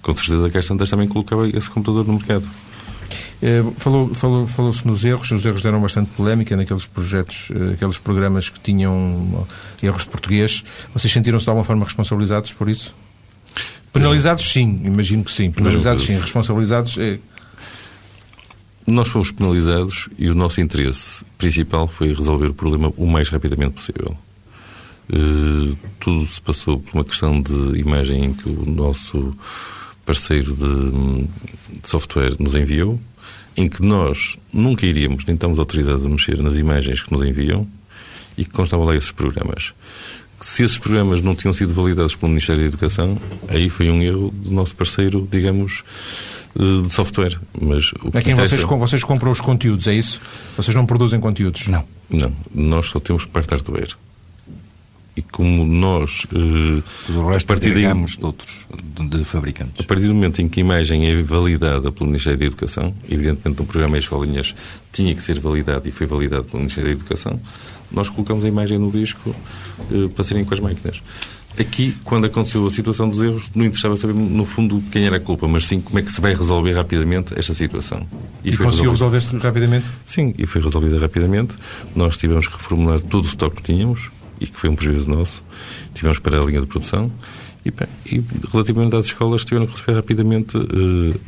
[0.02, 2.48] com certeza que a tantas também colocava esse computador no mercado.
[3.42, 7.98] É, falou, falou, falou-se nos erros, os erros deram bastante polémica naqueles projetos, eh, aqueles
[7.98, 9.46] programas que tinham
[9.82, 10.64] erros portugueses.
[10.94, 12.96] Vocês sentiram-se de alguma forma responsabilizados por isso?
[13.94, 15.52] Penalizados, sim, imagino que sim.
[15.52, 16.20] Penalizados, sim.
[16.20, 16.98] Responsabilizados.
[16.98, 17.20] É...
[18.86, 23.74] Nós fomos penalizados e o nosso interesse principal foi resolver o problema o mais rapidamente
[23.74, 24.18] possível.
[25.10, 29.34] Uh, tudo se passou por uma questão de imagem em que o nosso
[30.06, 33.00] parceiro de, de software nos enviou,
[33.56, 37.68] em que nós nunca iríamos, nem estamos autorizados a mexer nas imagens que nos enviam
[38.38, 39.74] e que constavam lá esses programas
[40.42, 44.32] se esses programas não tinham sido validados pelo Ministério da Educação, aí foi um erro
[44.32, 45.84] do nosso parceiro, digamos,
[46.58, 47.40] eh, de software.
[47.60, 50.22] Mas o que é quem vocês, vocês compram os conteúdos, é isso?
[50.56, 51.68] Vocês não produzem conteúdos?
[51.68, 51.84] Não.
[52.10, 53.96] Não, nós só temos parte hardware.
[55.18, 56.26] E como nós.
[56.26, 58.54] Uh, Tudo o resto a partir de, de outros,
[59.10, 59.74] de fabricantes.
[59.80, 63.60] A partir do momento em que a imagem é validada pelo Ministério da Educação, evidentemente
[63.60, 64.54] no programa Escolinhas
[64.94, 67.42] tinha que ser validado e foi validado pelo Ministério da Educação,
[67.92, 69.36] nós colocamos a imagem no disco
[69.90, 71.02] uh, para serem com as máquinas.
[71.60, 75.20] Aqui, quando aconteceu a situação dos erros, não interessava saber, no fundo, quem era a
[75.20, 78.06] culpa, mas sim como é que se vai resolver rapidamente esta situação.
[78.44, 79.88] E, e conseguiu resolver-se rapidamente?
[80.06, 81.56] Sim, e foi resolvida rapidamente.
[81.96, 85.44] Nós tivemos que reformular todo o estoque que tínhamos, e que foi um prejuízo nosso.
[85.94, 87.12] Tivemos para a linha de produção
[87.66, 87.74] e,
[88.06, 91.20] e relativamente às escolas, tiveram que receber rapidamente uh,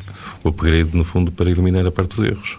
[0.43, 2.58] o upgrade, no fundo, para eliminar a parte dos erros.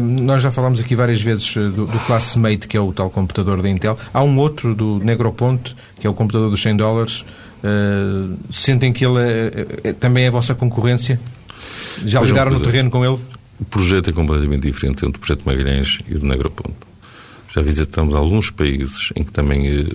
[0.00, 3.60] Nós já falámos aqui várias vezes eh, do, do Classmate, que é o tal computador
[3.60, 3.98] da Intel.
[4.14, 7.24] Há um outro do Negroponte, que é o computador dos 100 dólares.
[7.62, 11.20] Uh, sentem que ele é, é, também é a vossa concorrência?
[12.04, 13.18] Já pois lidaram no terreno com ele?
[13.60, 16.76] O projeto é completamente diferente entre o projeto Magalhães e o do Negroponte.
[17.54, 19.92] Já visitamos alguns países em que também eh,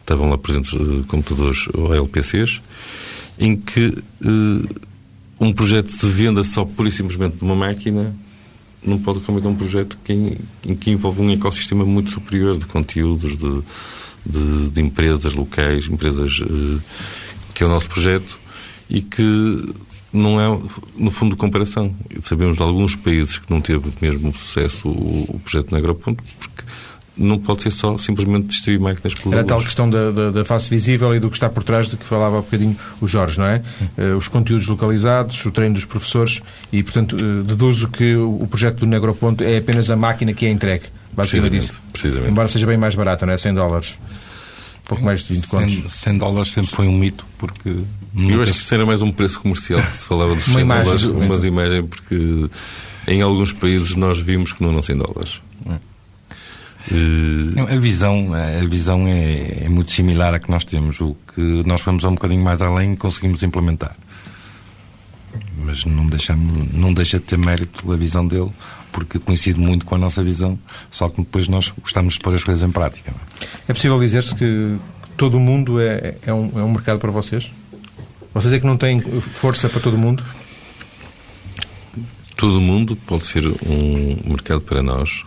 [0.00, 0.70] estavam lá presentes
[1.08, 2.60] computadores ou LPCs,
[3.36, 3.92] em que
[4.24, 4.80] eh,
[5.40, 8.14] um projeto de venda só pura e simplesmente de uma máquina
[8.84, 13.36] não pode combinar um projeto que, em, que envolve um ecossistema muito superior de conteúdos,
[13.36, 13.62] de,
[14.24, 16.40] de, de empresas locais, empresas
[17.54, 18.38] que é o nosso projeto
[18.88, 19.74] e que
[20.12, 20.60] não é,
[20.96, 21.94] no fundo, comparação.
[22.20, 26.62] Sabemos de alguns países que não teve mesmo sucesso o, o projeto no Agroponto, porque
[27.16, 30.44] não pode ser só simplesmente distribuir máquinas pelos Era a tal questão da, da, da,
[30.44, 33.06] face visível e do que está por trás de que falava há um bocadinho o
[33.06, 33.62] Jorge, não é?
[33.98, 38.80] Uh, os conteúdos localizados, o treino dos professores e, portanto, uh, deduzo que o projeto
[38.80, 40.84] do Negroponto é apenas a máquina que é entregue.
[41.14, 41.82] Basicamente precisamente, isso.
[41.92, 42.30] precisamente.
[42.30, 43.38] Embora seja bem mais barata, não é?
[43.38, 43.98] 100 dólares.
[44.92, 45.74] Pouco mais de 20 contos.
[45.74, 47.74] 100, 100 dólares sempre foi um mito, porque...
[48.14, 51.04] Eu acho que isso era mais um preço comercial, se falava dos 100 imagem, dólares,
[51.04, 52.50] umas imagens, porque
[53.08, 55.40] em alguns países nós vimos que não eram 100 dólares.
[57.70, 61.00] A visão, a visão é, é, muito similar à que nós temos.
[61.00, 63.96] O que nós vamos um bocadinho mais além e conseguimos implementar.
[65.64, 68.50] Mas não, deixamos, não deixa de ter mérito a visão dele,
[68.92, 70.58] porque coincide muito com a nossa visão,
[70.90, 73.12] só que depois nós gostamos de pôr as coisas em prática.
[73.66, 74.76] É possível dizer-se que
[75.16, 77.50] todo o mundo é, é, um, é um mercado para vocês?
[78.34, 80.24] Vocês é que não têm força para todo o mundo?
[82.36, 85.24] Todo o mundo pode ser um mercado para nós,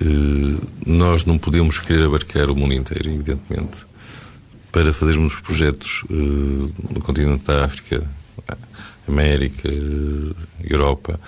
[0.00, 3.86] eh, nós não podemos querer abarcar o mundo inteiro, evidentemente.
[4.70, 8.08] Para fazermos projetos eh, no continente da África,
[9.08, 11.18] América, eh, Europa,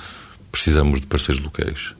[0.52, 1.94] precisamos de parceiros locais.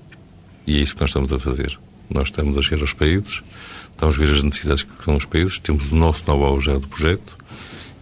[0.67, 1.77] E é isso que nós estamos a fazer.
[2.09, 3.43] Nós estamos a chegar aos países,
[3.91, 6.87] estamos a ver as necessidades que são os países, temos o nosso know-how já do
[6.87, 7.37] projeto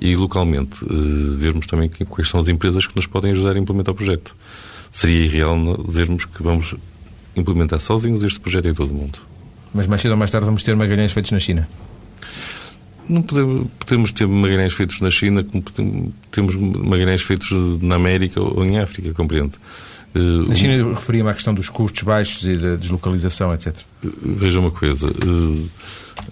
[0.00, 0.84] e localmente
[1.38, 4.34] vermos também quais são as empresas que nos podem ajudar a implementar o projeto.
[4.90, 6.74] Seria irreal dizermos que vamos
[7.36, 9.20] implementar sozinhos este projeto em todo o mundo.
[9.72, 11.68] Mas mais cedo ou mais tarde vamos ter Magalhães feitos na China?
[13.08, 18.64] Não podemos, podemos ter Magalhães feitos na China como temos Magalhães feitos na América ou
[18.64, 19.52] em África, compreende?
[20.14, 23.76] Eh, na China eu referia-me à questão dos custos baixos e da deslocalização, etc.
[24.04, 25.08] Eh, veja uma coisa.
[25.08, 25.66] Eh,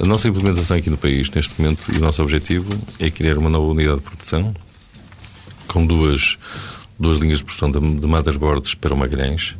[0.00, 3.50] a nossa implementação aqui no país, neste momento, e o nosso objetivo é criar uma
[3.50, 4.54] nova unidade de produção
[5.66, 6.38] com duas,
[6.98, 9.54] duas linhas de produção de, de motherboards para o Magalhães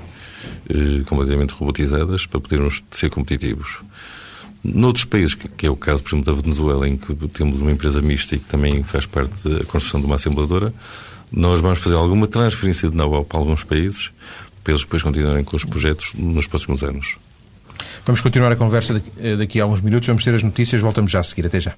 [0.69, 3.79] eh, completamente robotizadas para podermos ser competitivos.
[4.63, 8.03] Noutros países, que é o caso, por exemplo, da Venezuela, em que temos uma empresa
[8.03, 10.75] mista e que também faz parte da construção de uma assembladora,
[11.33, 14.11] nós vamos fazer alguma transferência de know-how para alguns países
[14.69, 17.17] para eles depois continuarem com os projetos nos próximos anos.
[18.05, 18.95] Vamos continuar a conversa
[19.39, 20.07] daqui, eh, a alguns minutos.
[20.07, 20.83] Vamos ter as notícias.
[20.83, 21.47] Voltamos já a seguir.
[21.47, 21.75] Até já.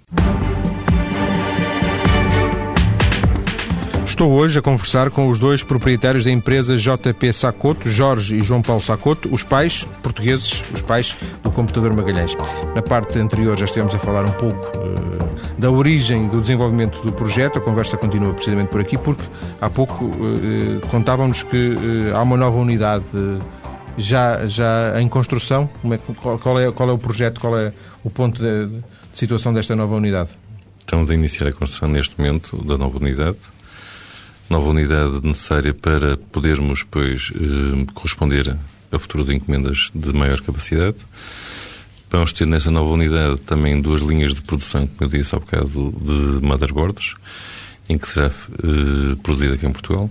[4.20, 8.60] Estou hoje a conversar com os dois proprietários da empresa JP Sacoto, Jorge e João
[8.60, 12.36] Paulo Sacoto, os pais portugueses, os pais do computador Magalhães.
[12.74, 17.10] Na parte anterior já estivemos a falar um pouco uh, da origem do desenvolvimento do
[17.10, 17.60] projeto.
[17.60, 19.24] A conversa continua precisamente por aqui, porque
[19.58, 23.06] há pouco uh, contavam-nos que uh, há uma nova unidade
[23.96, 25.66] já, já em construção.
[25.90, 27.72] É, qual, qual, é, qual é o projeto, qual é
[28.04, 28.82] o ponto de, de
[29.14, 30.36] situação desta nova unidade?
[30.80, 33.38] Estamos a iniciar a construção neste momento da nova unidade
[34.50, 38.56] nova unidade necessária para podermos, pois, eh, corresponder
[38.90, 40.96] a futuras encomendas de maior capacidade.
[42.10, 45.94] Vamos ter nessa nova unidade também duas linhas de produção, como eu disse há bocado,
[46.02, 47.14] de motherboards,
[47.88, 50.10] em que será eh, produzida aqui em Portugal.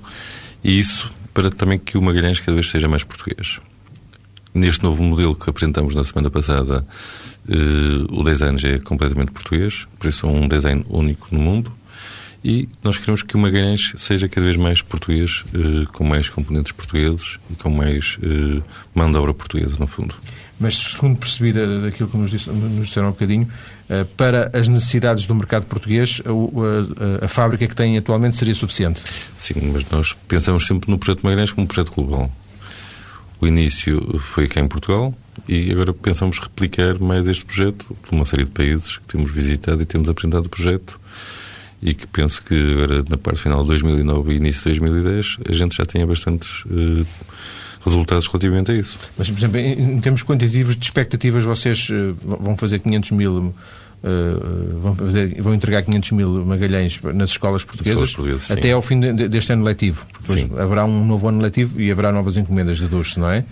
[0.63, 3.59] E isso para também que o Magalhães cada vez seja mais português.
[4.53, 6.87] Neste novo modelo que apresentamos na semana passada,
[7.49, 11.78] eh, o design já é completamente português, por isso é um design único no mundo
[12.43, 16.71] e nós queremos que o Magalhães seja cada vez mais português, eh, com mais componentes
[16.71, 18.61] portugueses e com mais eh,
[18.95, 20.15] mão de obra portuguesa, no fundo.
[20.59, 23.47] Mas, segundo percebi daquilo que nos, disse, nos disseram há um bocadinho,
[23.89, 28.55] eh, para as necessidades do mercado português, a, a, a, fábrica que tem atualmente seria
[28.55, 29.01] suficiente?
[29.35, 32.31] Sim, mas nós pensamos sempre no projeto Magalhães como um projeto global.
[33.41, 35.13] O início foi cá em Portugal
[35.47, 39.81] e agora pensamos replicar mais este projeto por uma série de países que temos visitado
[39.81, 40.99] e temos apresentado o projeto
[41.81, 45.53] e que penso que agora na parte final de 2009 e início de 2010 a
[45.53, 47.05] gente já tenha bastantes uh,
[47.83, 48.97] resultados relativamente a isso.
[49.17, 53.53] Mas, por exemplo, em, termos quantitativos de expectativas, vocês uh, vão fazer 500 mil
[54.01, 58.15] Uh, vão, fazer, vão, entregar 500 mil Magalhães nas escolas portuguesas
[58.49, 60.05] até ao fim de, deste ano letivo.
[60.21, 60.49] Depois sim.
[60.57, 63.43] haverá um novo ano letivo e haverá novas encomendas de duche, não é?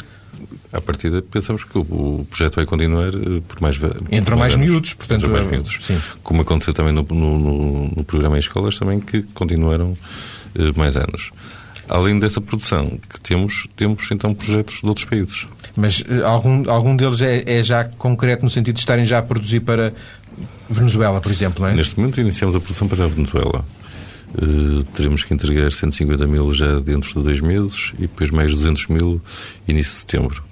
[0.72, 3.78] À partida, pensamos que o projeto vai continuar eh, por mais
[4.12, 5.20] Entram mais, mais miúdos, portanto.
[5.20, 5.78] Entram mais é- miúdos.
[5.82, 5.98] Sim.
[6.22, 11.32] Como aconteceu também no, no, no, programa em escolas, também que continuaram uh, mais anos.
[11.88, 15.48] Além dessa produção que temos, temos então projetos de outros países.
[15.74, 19.22] Mas uh, algum, algum deles é, é, já concreto no sentido de estarem já a
[19.22, 19.94] produzir para
[20.70, 21.74] Venezuela, por exemplo, não é?
[21.76, 23.64] Neste momento iniciamos a produção para a Venezuela.
[24.36, 28.88] Uh, teremos que entregar 150 mil já dentro de dois meses e depois mais 200
[28.88, 29.22] mil
[29.66, 30.47] início de setembro.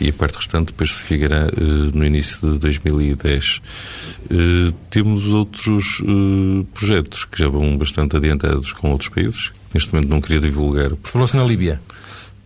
[0.00, 3.60] E a parte restante depois se ficará uh, no início de 2010.
[4.24, 10.10] Uh, temos outros uh, projetos que já vão bastante adiantados com outros países, neste momento
[10.10, 10.92] não queria divulgar.
[11.04, 11.80] Falou-se na Líbia?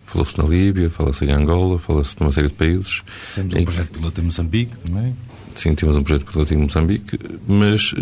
[0.05, 3.03] Falou-se na Líbia, fala-se em Angola, fala-se numa série de países.
[3.35, 5.15] Temos um projeto piloto em Moçambique também.
[5.55, 7.93] Sim, temos um projeto piloto em Moçambique, mas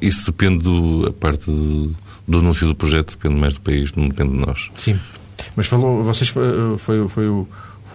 [0.00, 1.90] isso depende do, a parte de,
[2.26, 4.70] do anúncio do projeto, depende mais do país, não depende de nós.
[4.78, 4.98] Sim.
[5.54, 7.46] Mas falou, vocês foi, foi, foi o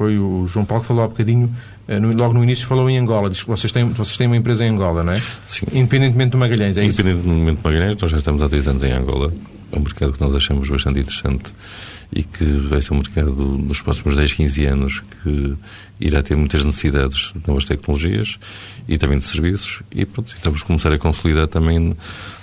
[0.02, 1.56] foi o João Paulo que falou há bocadinho,
[1.88, 4.66] eh, logo no início falou em Angola, diz que vocês têm, vocês têm uma empresa
[4.66, 5.22] em Angola, não é?
[5.46, 5.68] Sim.
[5.72, 7.00] Independentemente do Magalhães, é isso?
[7.02, 9.32] Independentemente do Magalhães, nós já estamos há dois anos em Angola.
[9.72, 11.54] É um mercado que nós achamos bastante interessante
[12.12, 15.54] e que vai ser um mercado nos próximos 10, 15 anos que
[16.00, 18.40] irá ter muitas necessidades de novas tecnologias
[18.88, 21.96] e também de serviços e pronto, estamos a começar a consolidar também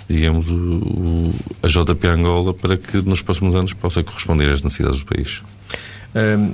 [0.09, 5.05] digamos, o, a JP Angola para que nos próximos anos possa corresponder às necessidades do
[5.05, 5.43] país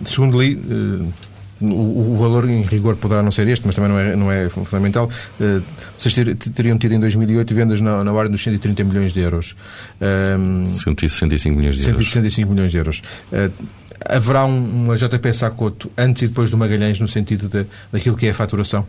[0.06, 1.14] segundo li, uh,
[1.62, 5.10] o, valor em rigor poderá não ser este, mas também não é, não é fundamental.
[5.40, 5.62] Uh,
[5.98, 9.56] vocês ter, teriam tido em 2008 vendas na, na ordem dos 130 milhões de euros.
[10.02, 12.12] Um, 165 milhões de euros.
[12.12, 13.02] 165 milhões de euros.
[13.32, 13.52] Uh,
[14.08, 18.28] haverá um, uma JP Sacoto antes e depois do Magalhães no sentido de, daquilo que
[18.28, 18.86] é a faturação?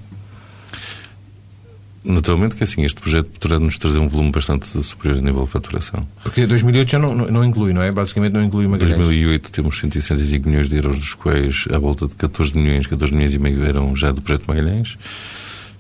[2.09, 5.51] Naturalmente que assim, este projeto poderá nos trazer um volume bastante superior a nível de
[5.51, 6.07] faturação.
[6.23, 7.91] Porque 2008 já não, não inclui, não é?
[7.91, 8.95] Basicamente não inclui Magalhães.
[8.95, 13.13] Em 2008 temos 165 milhões de euros, dos quais a volta de 14 milhões, 14
[13.13, 14.97] milhões e meio eram já do projeto Magalhães.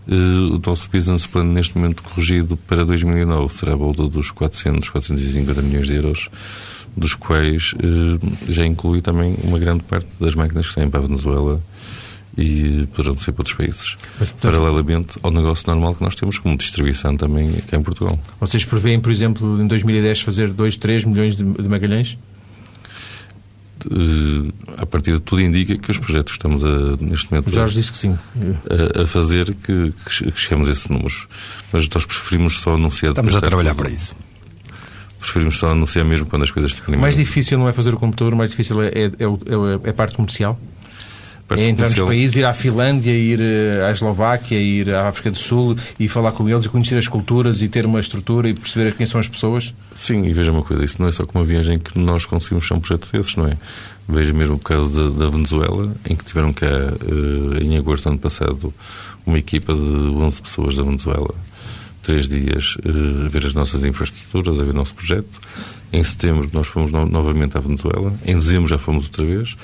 [0.08, 4.88] Uh, o nosso business plan neste momento corrigido para 2009 será a volta dos 400,
[4.88, 6.28] 450 milhões de euros,
[6.96, 11.06] dos quais uh, já inclui também uma grande parte das máquinas que saem para a
[11.06, 11.62] Venezuela
[12.36, 13.96] e poderão ser para outros países.
[14.18, 18.18] Mas, portanto, Paralelamente ao negócio normal que nós temos como distribuição também aqui em Portugal.
[18.38, 22.18] Vocês prevêem, por exemplo, em 2010 fazer 2, 3 milhões de, de Magalhães?
[23.86, 27.50] Uh, a partir de tudo indica que os projetos que estamos a, neste momento o
[27.50, 28.18] Jorge disse que sim.
[28.70, 31.28] A, a fazer que, que chegamos a esses números.
[31.72, 33.12] Mas nós preferimos só anunciar.
[33.12, 34.14] Estamos a trabalhar para isso.
[35.20, 37.00] Preferimos só anunciar mesmo quando as coisas estiverem.
[37.00, 40.16] Mais difícil não é fazer o computador, mais difícil é, é, é, é a parte
[40.16, 40.58] comercial?
[41.50, 45.38] É entrar nos países, ir à Finlândia, ir eh, à Eslováquia, ir à África do
[45.38, 48.94] Sul e falar com eles e conhecer as culturas e ter uma estrutura e perceber
[48.94, 49.72] quem são as pessoas?
[49.94, 52.66] Sim, e veja uma coisa, isso não é só com uma viagem que nós conseguimos
[52.66, 53.56] ser um projeto desses, não é?
[54.08, 58.10] Veja mesmo o caso da, da Venezuela, em que tiveram cá, uh, em agosto do
[58.10, 58.74] ano passado,
[59.24, 61.34] uma equipa de 11 pessoas da Venezuela
[62.06, 65.40] três dias uh, a ver as nossas infraestruturas, a ver o nosso projeto.
[65.92, 68.14] Em setembro nós fomos no novamente à Venezuela.
[68.24, 69.56] Em dezembro já fomos outra vez.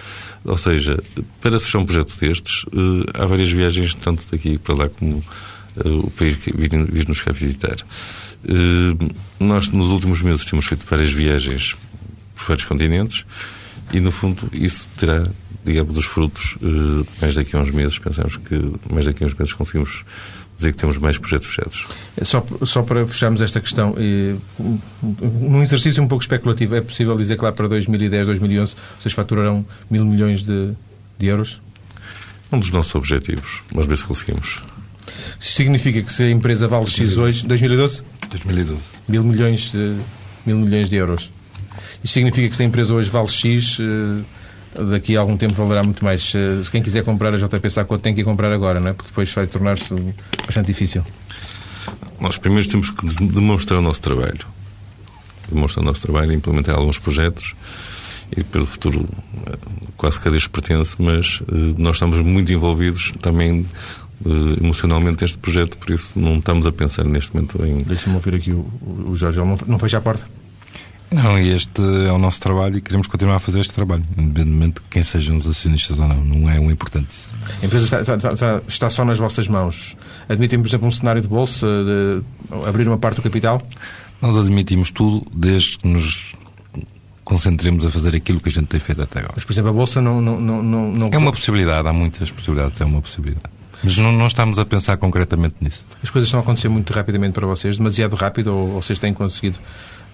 [0.45, 0.99] Ou seja,
[1.41, 5.99] para fechar um projeto destes, uh, há várias viagens, tanto daqui para lá como uh,
[6.01, 7.77] o país que vir, nos cá visitar.
[9.39, 11.77] nós, nos últimos meses, temos feito várias viagens
[12.35, 13.25] por vários continentes
[13.93, 15.23] e, no fundo, isso terá,
[15.65, 16.57] digamos, dos frutos
[17.21, 17.99] mais daqui a uns meses.
[17.99, 18.59] Pensamos que
[18.91, 20.05] mais daqui a uns meses conseguimos
[20.57, 21.87] dizer que temos mais projetos fechados.
[22.17, 23.95] É só, só para fecharmos esta questão,
[25.03, 29.65] num exercício um pouco especulativo, é possível dizer que lá para 2010, 2011 vocês faturarão
[29.91, 30.73] mil milhões de,
[31.19, 31.61] de euros?
[32.51, 34.61] Um dos nossos objetivos, mas ver se conseguimos.
[35.41, 38.03] Isso significa que se a empresa vale X hoje, 2012?
[38.31, 38.81] 2012.
[39.09, 39.97] Mil milhões de,
[40.47, 41.31] mil milhões de euros.
[42.03, 45.83] Isso significa que se a empresa hoje vale X, eh, daqui a algum tempo valerá
[45.83, 46.23] muito mais.
[46.23, 48.93] Se quem quiser comprar a JP Saco tem que ir comprar agora, não é?
[48.93, 49.95] porque depois vai tornar-se
[50.45, 51.05] bastante difícil.
[52.21, 54.47] Nós primeiro temos que demonstrar o nosso trabalho.
[55.51, 57.55] Demonstrar o nosso trabalho, implementar alguns projetos
[58.35, 59.09] e pelo futuro
[59.47, 59.57] eh,
[59.97, 61.43] quase que a Deus pertence, mas
[61.79, 63.67] nós estamos muito envolvidos também
[64.61, 67.83] emocionalmente neste projeto, por isso não estamos a pensar neste momento em.
[67.83, 68.67] Deixa-me ouvir aqui o,
[69.09, 70.27] o Jorge, ele não, não fecha a porta?
[71.13, 74.81] Não, e este é o nosso trabalho e queremos continuar a fazer este trabalho, independentemente
[74.83, 76.25] de quem sejam os acionistas ou não.
[76.25, 77.15] Não é o importante.
[77.63, 79.97] A empresa está, está, está, só nas vossas mãos.
[80.29, 82.23] Admitem, por exemplo, um cenário de bolsa, de
[82.67, 83.61] abrir uma parte do capital?
[84.21, 86.35] Nós admitimos tudo desde que nos
[87.25, 89.35] concentremos a fazer aquilo que a gente tem feito até agora.
[89.37, 90.21] Mas, por exemplo, a bolsa não.
[90.21, 91.11] não, não, não...
[91.13, 93.51] É uma possibilidade, há muitas possibilidades, é uma possibilidade.
[93.83, 95.85] Mas não, não, estamos a pensar concretamente nisso.
[96.03, 99.59] As coisas estão a acontecer muito rapidamente para vocês, demasiado rápido, ou vocês têm conseguido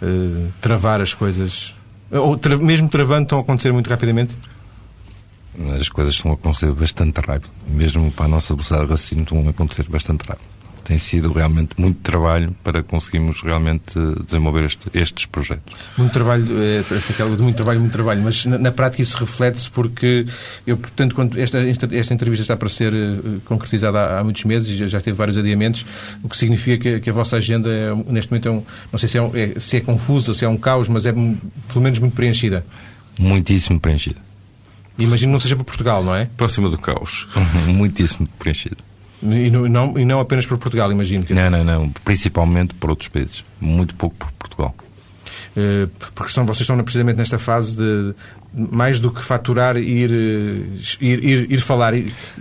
[0.03, 1.75] uh, travar as coisas?
[2.11, 4.37] Ou tra mesmo travando, estão a acontecer muito rapidamente?
[5.79, 7.51] As coisas estão a acontecer bastante rápido.
[7.67, 10.58] Mesmo para a nossa velocidade de raciocínio, estão a acontecer bastante rápido
[10.89, 15.77] tem sido realmente muito trabalho para conseguirmos realmente desenvolver este, estes projetos.
[15.99, 19.19] Muito trabalho, é, parece aquela de muito trabalho, muito trabalho, mas na, na prática isso
[19.19, 20.25] reflete-se porque
[20.67, 24.71] eu, portanto, quando esta, esta entrevista está para ser uh, concretizada há, há, muitos meses,
[24.79, 25.85] já, já teve vários adiamentos,
[26.23, 29.11] o que significa que, que a vossa agenda é, neste momento é um, não sei
[29.11, 31.99] se é, um, é, se é confusa, se é um caos, mas é pelo menos
[31.99, 32.65] muito preenchida.
[33.19, 34.21] Muitíssimo preenchida.
[34.99, 36.31] Imagino não seja para Portugal, não é?
[36.35, 37.29] Próxima do caos.
[37.69, 38.88] Muitíssimo preenchido.
[39.23, 41.25] E não, e não apenas para Portugal, imagino.
[41.25, 41.35] Que...
[41.35, 41.91] Não, não, não.
[42.05, 43.45] Principalmente para outros países.
[43.61, 44.75] Muito pouco por Portugal.
[45.57, 48.15] Uh, porque são, vocês estão precisamente nesta fase de
[48.53, 50.11] mais do que faturar, ir,
[51.01, 51.95] ir, ir, ir falar.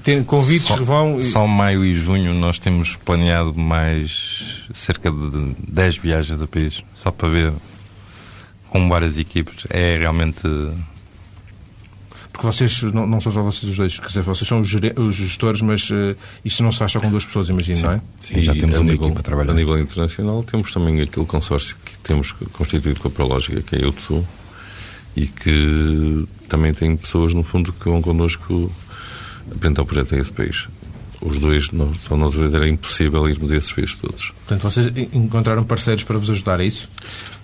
[0.03, 1.23] Ter convites só, vão.
[1.23, 7.11] Só maio e junho nós temos planeado mais cerca de 10 viagens a país, só
[7.11, 7.53] para ver
[8.69, 9.65] com várias equipes.
[9.69, 10.47] É realmente
[12.37, 15.15] porque vocês, não, não são só vocês os dois, quer dizer, vocês são os, os
[15.15, 16.15] gestores, mas uh,
[16.45, 18.01] isto não se faz só com duas pessoas, imagino, não é?
[18.19, 19.51] Sim, já temos uma nível, equipa a trabalhar.
[19.53, 23.83] A nível internacional temos também aquele consórcio que temos constituído com a Prológica, que é
[23.83, 24.23] a UTSU,
[25.15, 28.71] e que também tem pessoas, no fundo, que vão connosco
[29.51, 30.67] apresentar o projeto a esse país.
[31.19, 34.31] Os dois, nós, só nós dois, era impossível irmos a esses países todos.
[34.45, 36.87] Portanto, vocês encontraram parceiros para vos ajudar, é isso?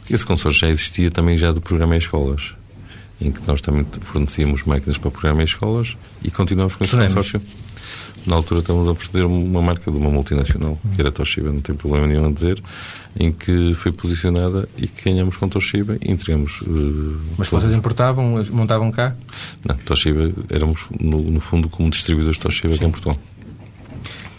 [0.07, 2.53] Esse consórcio já existia também já do programa em escolas
[3.23, 7.41] em que nós também fornecíamos máquinas para programa em escolas e continuamos com esse consórcio.
[8.25, 11.75] Na altura estamos a proceder uma marca de uma multinacional, que era Toshiba, não tem
[11.75, 12.63] problema nenhum a dizer,
[13.19, 16.61] em que foi posicionada e que ganhamos com Toshiba e entregamos.
[16.61, 19.13] Uh, Mas vocês importavam, montavam cá?
[19.67, 22.75] Não, Toshiba, éramos no, no fundo como distribuidores de Toshiba Sim.
[22.75, 23.17] aqui em Portugal.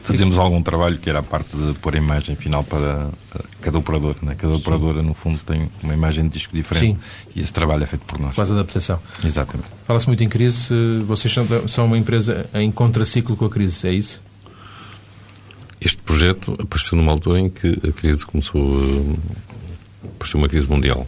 [0.05, 3.09] Fazemos algum trabalho que era a parte de pôr a imagem final para
[3.63, 4.17] cada operadora.
[4.21, 4.35] Né?
[4.37, 6.99] Cada operadora, no fundo, tem uma imagem de disco diferente Sim.
[7.35, 8.35] e esse trabalho é feito por nós.
[8.35, 9.01] Faz adaptação.
[9.25, 9.69] Exatamente.
[9.87, 10.69] Fala-se muito em crise.
[11.07, 11.35] Vocês
[11.69, 14.23] são, uma empresa em contraciclo com a crise, é isso?
[15.81, 18.79] Este projeto apareceu numa altura em que a crise começou
[20.03, 21.07] a aparecer uma crise mundial.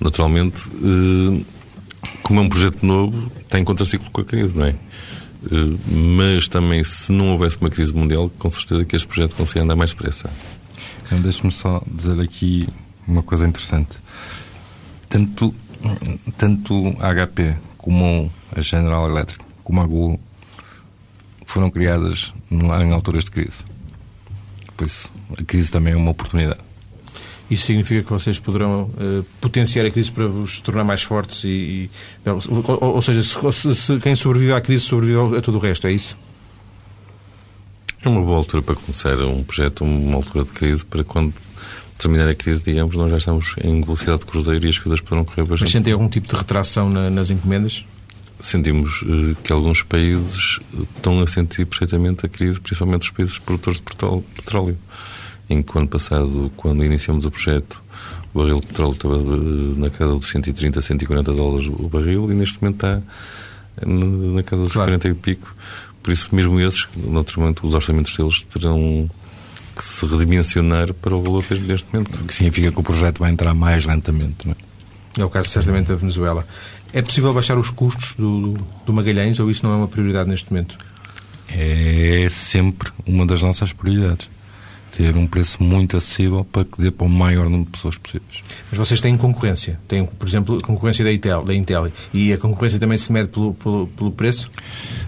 [0.00, 1.44] Naturalmente, eh,
[2.22, 4.74] como é um projeto novo, tem contraciclo com a crise, não é?
[5.50, 9.62] Eh, mas também, se não houvesse uma crise mundial, com certeza que este projeto conseguia
[9.62, 10.30] andar mais depressa.
[11.06, 12.68] Então, Deixe-me só dizer aqui
[13.06, 13.96] uma coisa interessante.
[15.08, 15.54] Tanto,
[16.36, 20.18] tanto a HP como a General Electric, como a Google,
[21.46, 23.64] foram criadas em alturas de crise.
[24.76, 26.60] Por isso, a crise também é uma oportunidade.
[27.50, 31.48] Isso significa que vocês poderão uh, potenciar a crise para vos tornar mais fortes e,
[31.48, 31.90] e
[32.26, 35.92] ou, ou, seja, se, se, quem sobrevive à crise sobrevive a tudo o resto, é
[35.92, 36.16] isso?
[38.02, 41.34] É uma boa altura para começar um projeto, uma altura de crise, para quando
[41.98, 45.24] terminar a crise, digamos, nós já estamos em velocidade de cruzeiro e as coisas poderão
[45.24, 45.62] correr bastante.
[45.62, 47.84] Mas sentem algum tipo de retração na, nas encomendas?
[48.40, 50.60] Sentimos uh, que alguns países
[50.96, 54.76] estão a sentir perfeitamente a crise, principalmente os países produtores de petróleo
[55.48, 57.82] em que o ano passado, quando iniciamos o projeto,
[58.32, 59.18] o barril de petróleo estava
[59.76, 63.02] na casa dos 130, 140 dólares o barril e neste momento está
[63.86, 64.90] na casa dos claro.
[64.90, 65.54] 40 e pico.
[66.02, 69.08] Por isso, mesmo esses, naturalmente, os orçamentos deles terão
[69.74, 72.20] que se redimensionar para o valor que neste momento.
[72.20, 75.22] O que significa que o projeto vai entrar mais lentamente, não é?
[75.22, 76.46] É o caso, certamente, da Venezuela.
[76.92, 80.52] É possível baixar os custos do, do Magalhães ou isso não é uma prioridade neste
[80.52, 80.76] momento?
[81.48, 84.28] É sempre uma das nossas prioridades
[84.96, 88.42] ter um preço muito acessível para que dê para o maior número de pessoas possíveis.
[88.70, 89.78] Mas vocês têm concorrência.
[89.88, 91.90] Têm, por exemplo, concorrência da Intel, da Intel.
[92.12, 94.50] E a concorrência também se mede pelo, pelo, pelo preço?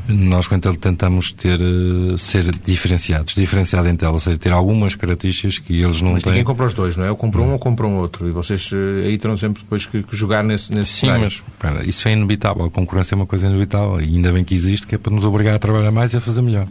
[0.09, 3.35] Nós, com a Intel, tentamos ter, uh, ser diferenciados.
[3.35, 6.31] Diferenciado da Intel, ou seja, ter algumas características que eles não Mas têm.
[6.31, 7.11] Mas ninguém compra os dois, não é?
[7.11, 8.29] Ou compra um ou compra um outro.
[8.29, 11.43] E vocês uh, aí terão sempre depois que, que jogar nesse, nesse Sim, cenário.
[11.63, 12.65] mas isso é inevitável.
[12.65, 14.01] A concorrência é uma coisa inevitável.
[14.01, 16.21] E ainda bem que existe, que é para nos obrigar a trabalhar mais e a
[16.21, 16.67] fazer melhor.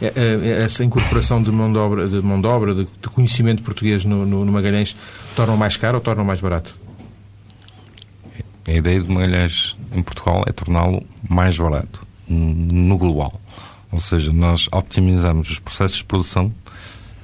[0.00, 3.62] É, é, essa incorporação de mão de obra, de, mão de, obra, de, de conhecimento
[3.62, 4.94] português no, no, no Magalhães,
[5.58, 6.76] mais caro ou torna mais barato?
[8.68, 13.40] A ideia de Magalhães em Portugal é torná-lo mais barato no global.
[13.90, 16.52] Ou seja, nós optimizamos os processos de produção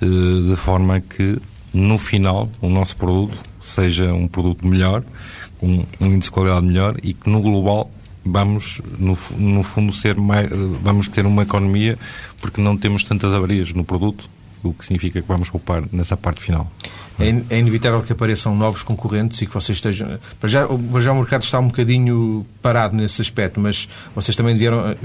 [0.01, 1.39] eh, de forma que
[1.75, 5.03] no final o nosso produto seja um produto melhor,
[5.59, 7.91] com um índice de qualidade melhor e que no global
[8.25, 10.49] vamos, no, no fundo, ser mais,
[10.83, 11.99] vamos ter uma economia
[12.41, 14.29] porque não temos tantas avarias no produto,
[14.63, 16.71] o que significa que vamos poupar nessa parte final.
[17.19, 20.19] É, é inevitável que apareçam novos concorrentes e que vocês estejam.
[20.41, 20.67] Para já,
[21.01, 24.91] já o mercado está um bocadinho parado nesse aspecto, mas vocês também vieram.
[24.91, 24.97] Eh,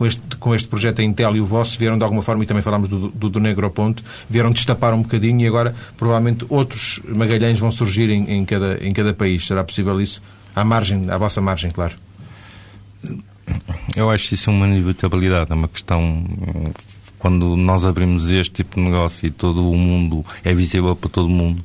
[0.00, 2.46] com este, com este projeto a Intel e o vosso, vieram de alguma forma, e
[2.46, 7.58] também falámos do, do, do Negroponto, vieram destapar um bocadinho e agora provavelmente outros Magalhães
[7.58, 9.46] vão surgir em, em, cada, em cada país.
[9.46, 10.22] Será possível isso?
[10.56, 11.92] À margem, à vossa margem, claro.
[13.96, 16.24] Eu acho isso uma inevitabilidade, é uma questão.
[17.18, 21.26] Quando nós abrimos este tipo de negócio e todo o mundo é visível para todo
[21.26, 21.62] o mundo,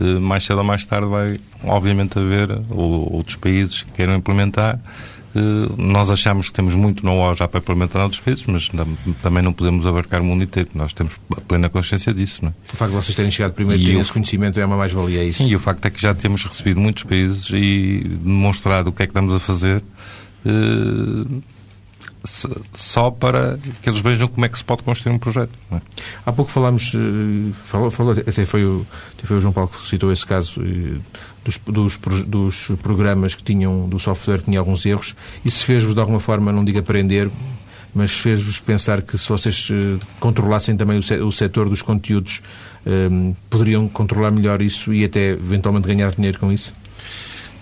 [0.00, 4.80] eh, mais cedo ou mais tarde vai, obviamente, haver outros países que queiram implementar.
[5.34, 8.68] Eh, nós achamos que temos muito know-how já para implementar outros países, mas
[9.22, 10.70] também não podemos abarcar o mundo inteiro.
[10.74, 11.12] Nós temos
[11.46, 12.40] plena consciência disso.
[12.42, 12.52] Não é?
[12.72, 15.26] O facto de vocês terem chegado primeiro e ter esse conhecimento é uma mais-valia, é
[15.26, 15.38] isso?
[15.38, 19.02] Sim, e o facto é que já temos recebido muitos países e demonstrado o que
[19.02, 19.82] é que estamos a fazer
[22.74, 25.52] só para que eles vejam como é que se pode construir um projeto.
[25.70, 25.80] É?
[26.24, 28.86] Há pouco falámos, eh, falou, falou, até, foi o,
[29.16, 30.98] até foi o João Paulo que citou esse caso eh,
[31.44, 35.14] dos, dos, dos programas que tinham, do software que tinha alguns erros.
[35.44, 37.30] Isso fez-vos de alguma forma, não digo aprender,
[37.94, 42.42] mas fez-vos pensar que se vocês eh, controlassem também o setor dos conteúdos,
[43.50, 46.72] poderiam controlar melhor isso e até eventualmente ganhar dinheiro com isso?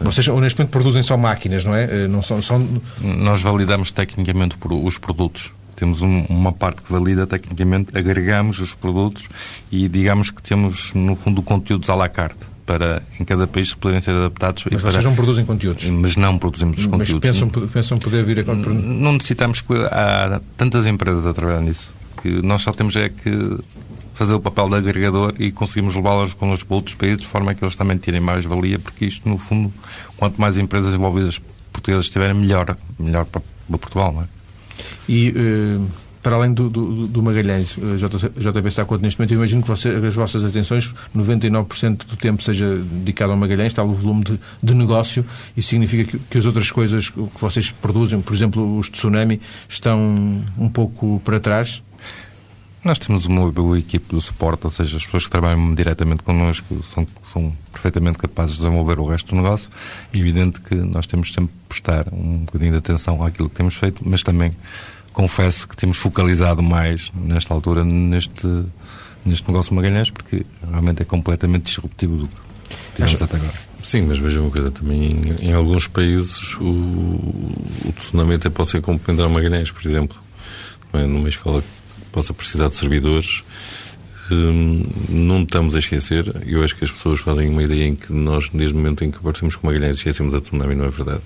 [0.04, 1.84] Vocês, honestamente, produzem só máquinas, não é?
[1.84, 2.66] Eh, não são, são...
[3.00, 5.52] Nós validamos tecnicamente os produtos.
[5.74, 9.28] Temos um, uma parte que valida tecnicamente, agregamos os produtos
[9.72, 14.00] e digamos que temos, no fundo, conteúdos à la carte para em cada país poderem
[14.00, 14.64] ser adaptados.
[14.70, 14.92] Mas para...
[14.92, 15.84] vocês não produzem conteúdos?
[15.86, 17.28] Mas não produzimos os conteúdos.
[17.28, 18.54] Mas pensam, pensam poder vir a...
[18.54, 19.64] Não necessitamos...
[19.90, 21.92] Há tantas empresas a trabalhar nisso
[22.24, 23.30] que nós só temos é que
[24.14, 27.54] fazer o papel de agregador e conseguimos levá-las connosco para outros países de forma a
[27.54, 29.72] que eles também tirem mais valia, porque isto, no fundo,
[30.16, 31.40] quanto mais empresas envolvidas
[31.72, 33.42] portuguesas estiverem, melhor, melhor para,
[33.78, 34.26] Portugal, não é?
[35.08, 35.86] E, uh,
[36.22, 39.68] para além do, do, do Magalhães, uh, JP está conta neste momento, eu imagino que
[39.68, 44.40] você, as vossas atenções, 99% do tempo seja dedicado ao Magalhães, está o volume de,
[44.62, 45.24] de negócio,
[45.56, 50.42] e significa que, que as outras coisas que vocês produzem, por exemplo, os tsunami, estão
[50.56, 51.82] um pouco para trás?
[52.84, 56.84] Nós temos uma boa equipe de suporte, ou seja, as pessoas que trabalham diretamente connosco
[56.92, 59.70] são, são perfeitamente capazes de desenvolver o resto do negócio.
[60.12, 63.74] É evidente que nós temos sempre de prestar um bocadinho de atenção àquilo que temos
[63.74, 64.50] feito, mas também
[65.14, 68.46] confesso que temos focalizado mais, nesta altura, neste,
[69.24, 72.36] neste negócio Magalhães, porque realmente é completamente disruptivo do que
[72.96, 73.54] tivemos até agora.
[73.82, 77.94] Sim, mas veja uma coisa, também em, alguns países o, o
[78.34, 80.18] até pode ser complementar Magalhães, por exemplo.
[80.92, 81.06] É?
[81.06, 81.62] Numa escola
[82.14, 83.42] possa precisar de servidores.
[84.30, 88.10] Hum, não estamos a esquecer, eu acho que as pessoas fazem uma ideia em que
[88.10, 91.20] nós, desde o momento em que aparecemos com Magalhães, esquecemos a Tsunami, não é verdade.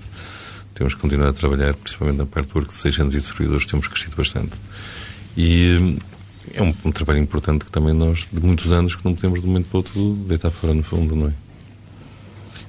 [0.74, 4.56] Temos que continuar a trabalhar, principalmente na parte do workstations e servidores, temos crescido bastante.
[5.36, 5.98] E hum,
[6.54, 9.46] é um, um, trabalho importante que também nós, de muitos anos, que não podemos de
[9.46, 11.32] um momento para outro deitar fora no fundo, não é?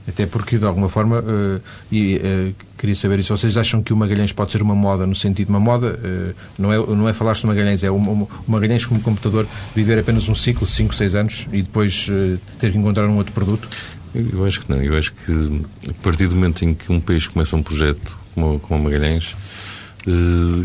[0.10, 3.96] Até porque, de alguma forma, uh, e uh, queria saber se vocês acham que o
[3.96, 7.14] Magalhães pode ser uma moda, no sentido de uma moda, uh, não, é, não é
[7.14, 9.46] falar-se de Magalhães, é o, o, Magalhães como computador
[9.76, 12.08] viver apenas um ciclo, 5, 6 anos, e depois
[12.60, 13.70] ter que encontrar um outro produto?
[14.16, 14.82] Eu acho que não.
[14.82, 18.60] Eu acho que a partir do momento em que um país começa um projeto como,
[18.62, 19.36] como Magalhães,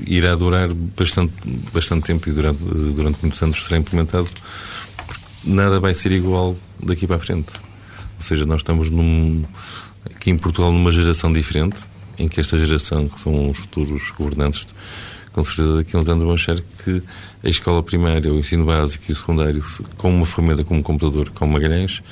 [0.06, 1.34] irá durar bastante,
[1.70, 4.28] bastante tempo e durante, durante muitos anos será implementado.
[5.44, 7.52] Nada vai ser igual daqui para a frente.
[8.24, 9.44] Ou seja, nós estamos num,
[10.06, 11.80] aqui em Portugal numa geração diferente,
[12.18, 14.66] em que esta geração, que são os futuros governantes,
[15.30, 17.02] com certeza daqui a uns anos vão achar que
[17.42, 19.62] a escola primária, o ensino básico e o secundário,
[19.98, 22.02] com uma ferramenta como um computador, como Magalhães,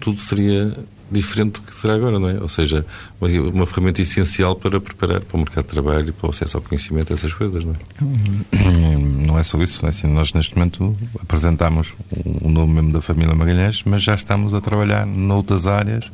[0.00, 0.76] tudo seria
[1.10, 2.34] diferente do que será agora, não é?
[2.40, 2.84] Ou seja,
[3.20, 6.62] uma, uma, ferramenta essencial para preparar para o mercado de trabalho, para o acesso ao
[6.62, 8.96] conhecimento, essas coisas, não é?
[9.26, 11.94] Não é só isso, é assim, nós neste momento apresentamos
[12.42, 16.04] o nome mesmo da família Magalhães, mas já estamos a trabalhar noutras áreas.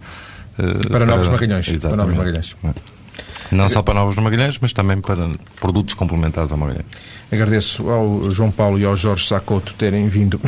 [0.58, 1.68] Uh, para, para, novos Magalhães.
[1.78, 2.56] Para novos Magalhães.
[2.64, 2.74] É.
[3.52, 5.28] Não só para novos Magalhães, mas também para
[5.60, 6.86] produtos complementares ao Magalhães.
[7.32, 10.40] Agradeço ao João Paulo e ao Jorge Sacoto terem vindo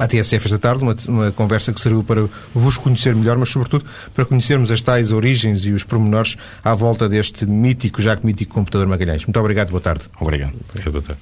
[0.00, 3.84] à TSF esta tarde, uma, uma, conversa que serviu para vos conhecer melhor, mas sobretudo
[4.14, 8.54] para conhecermos as tais origens e os pormenores à volta deste mítico, já que mítico
[8.54, 9.24] computador Magalhães.
[9.26, 10.04] Muito obrigado, boa tarde.
[10.18, 10.54] Obrigado.
[10.90, 11.20] Boa tarde.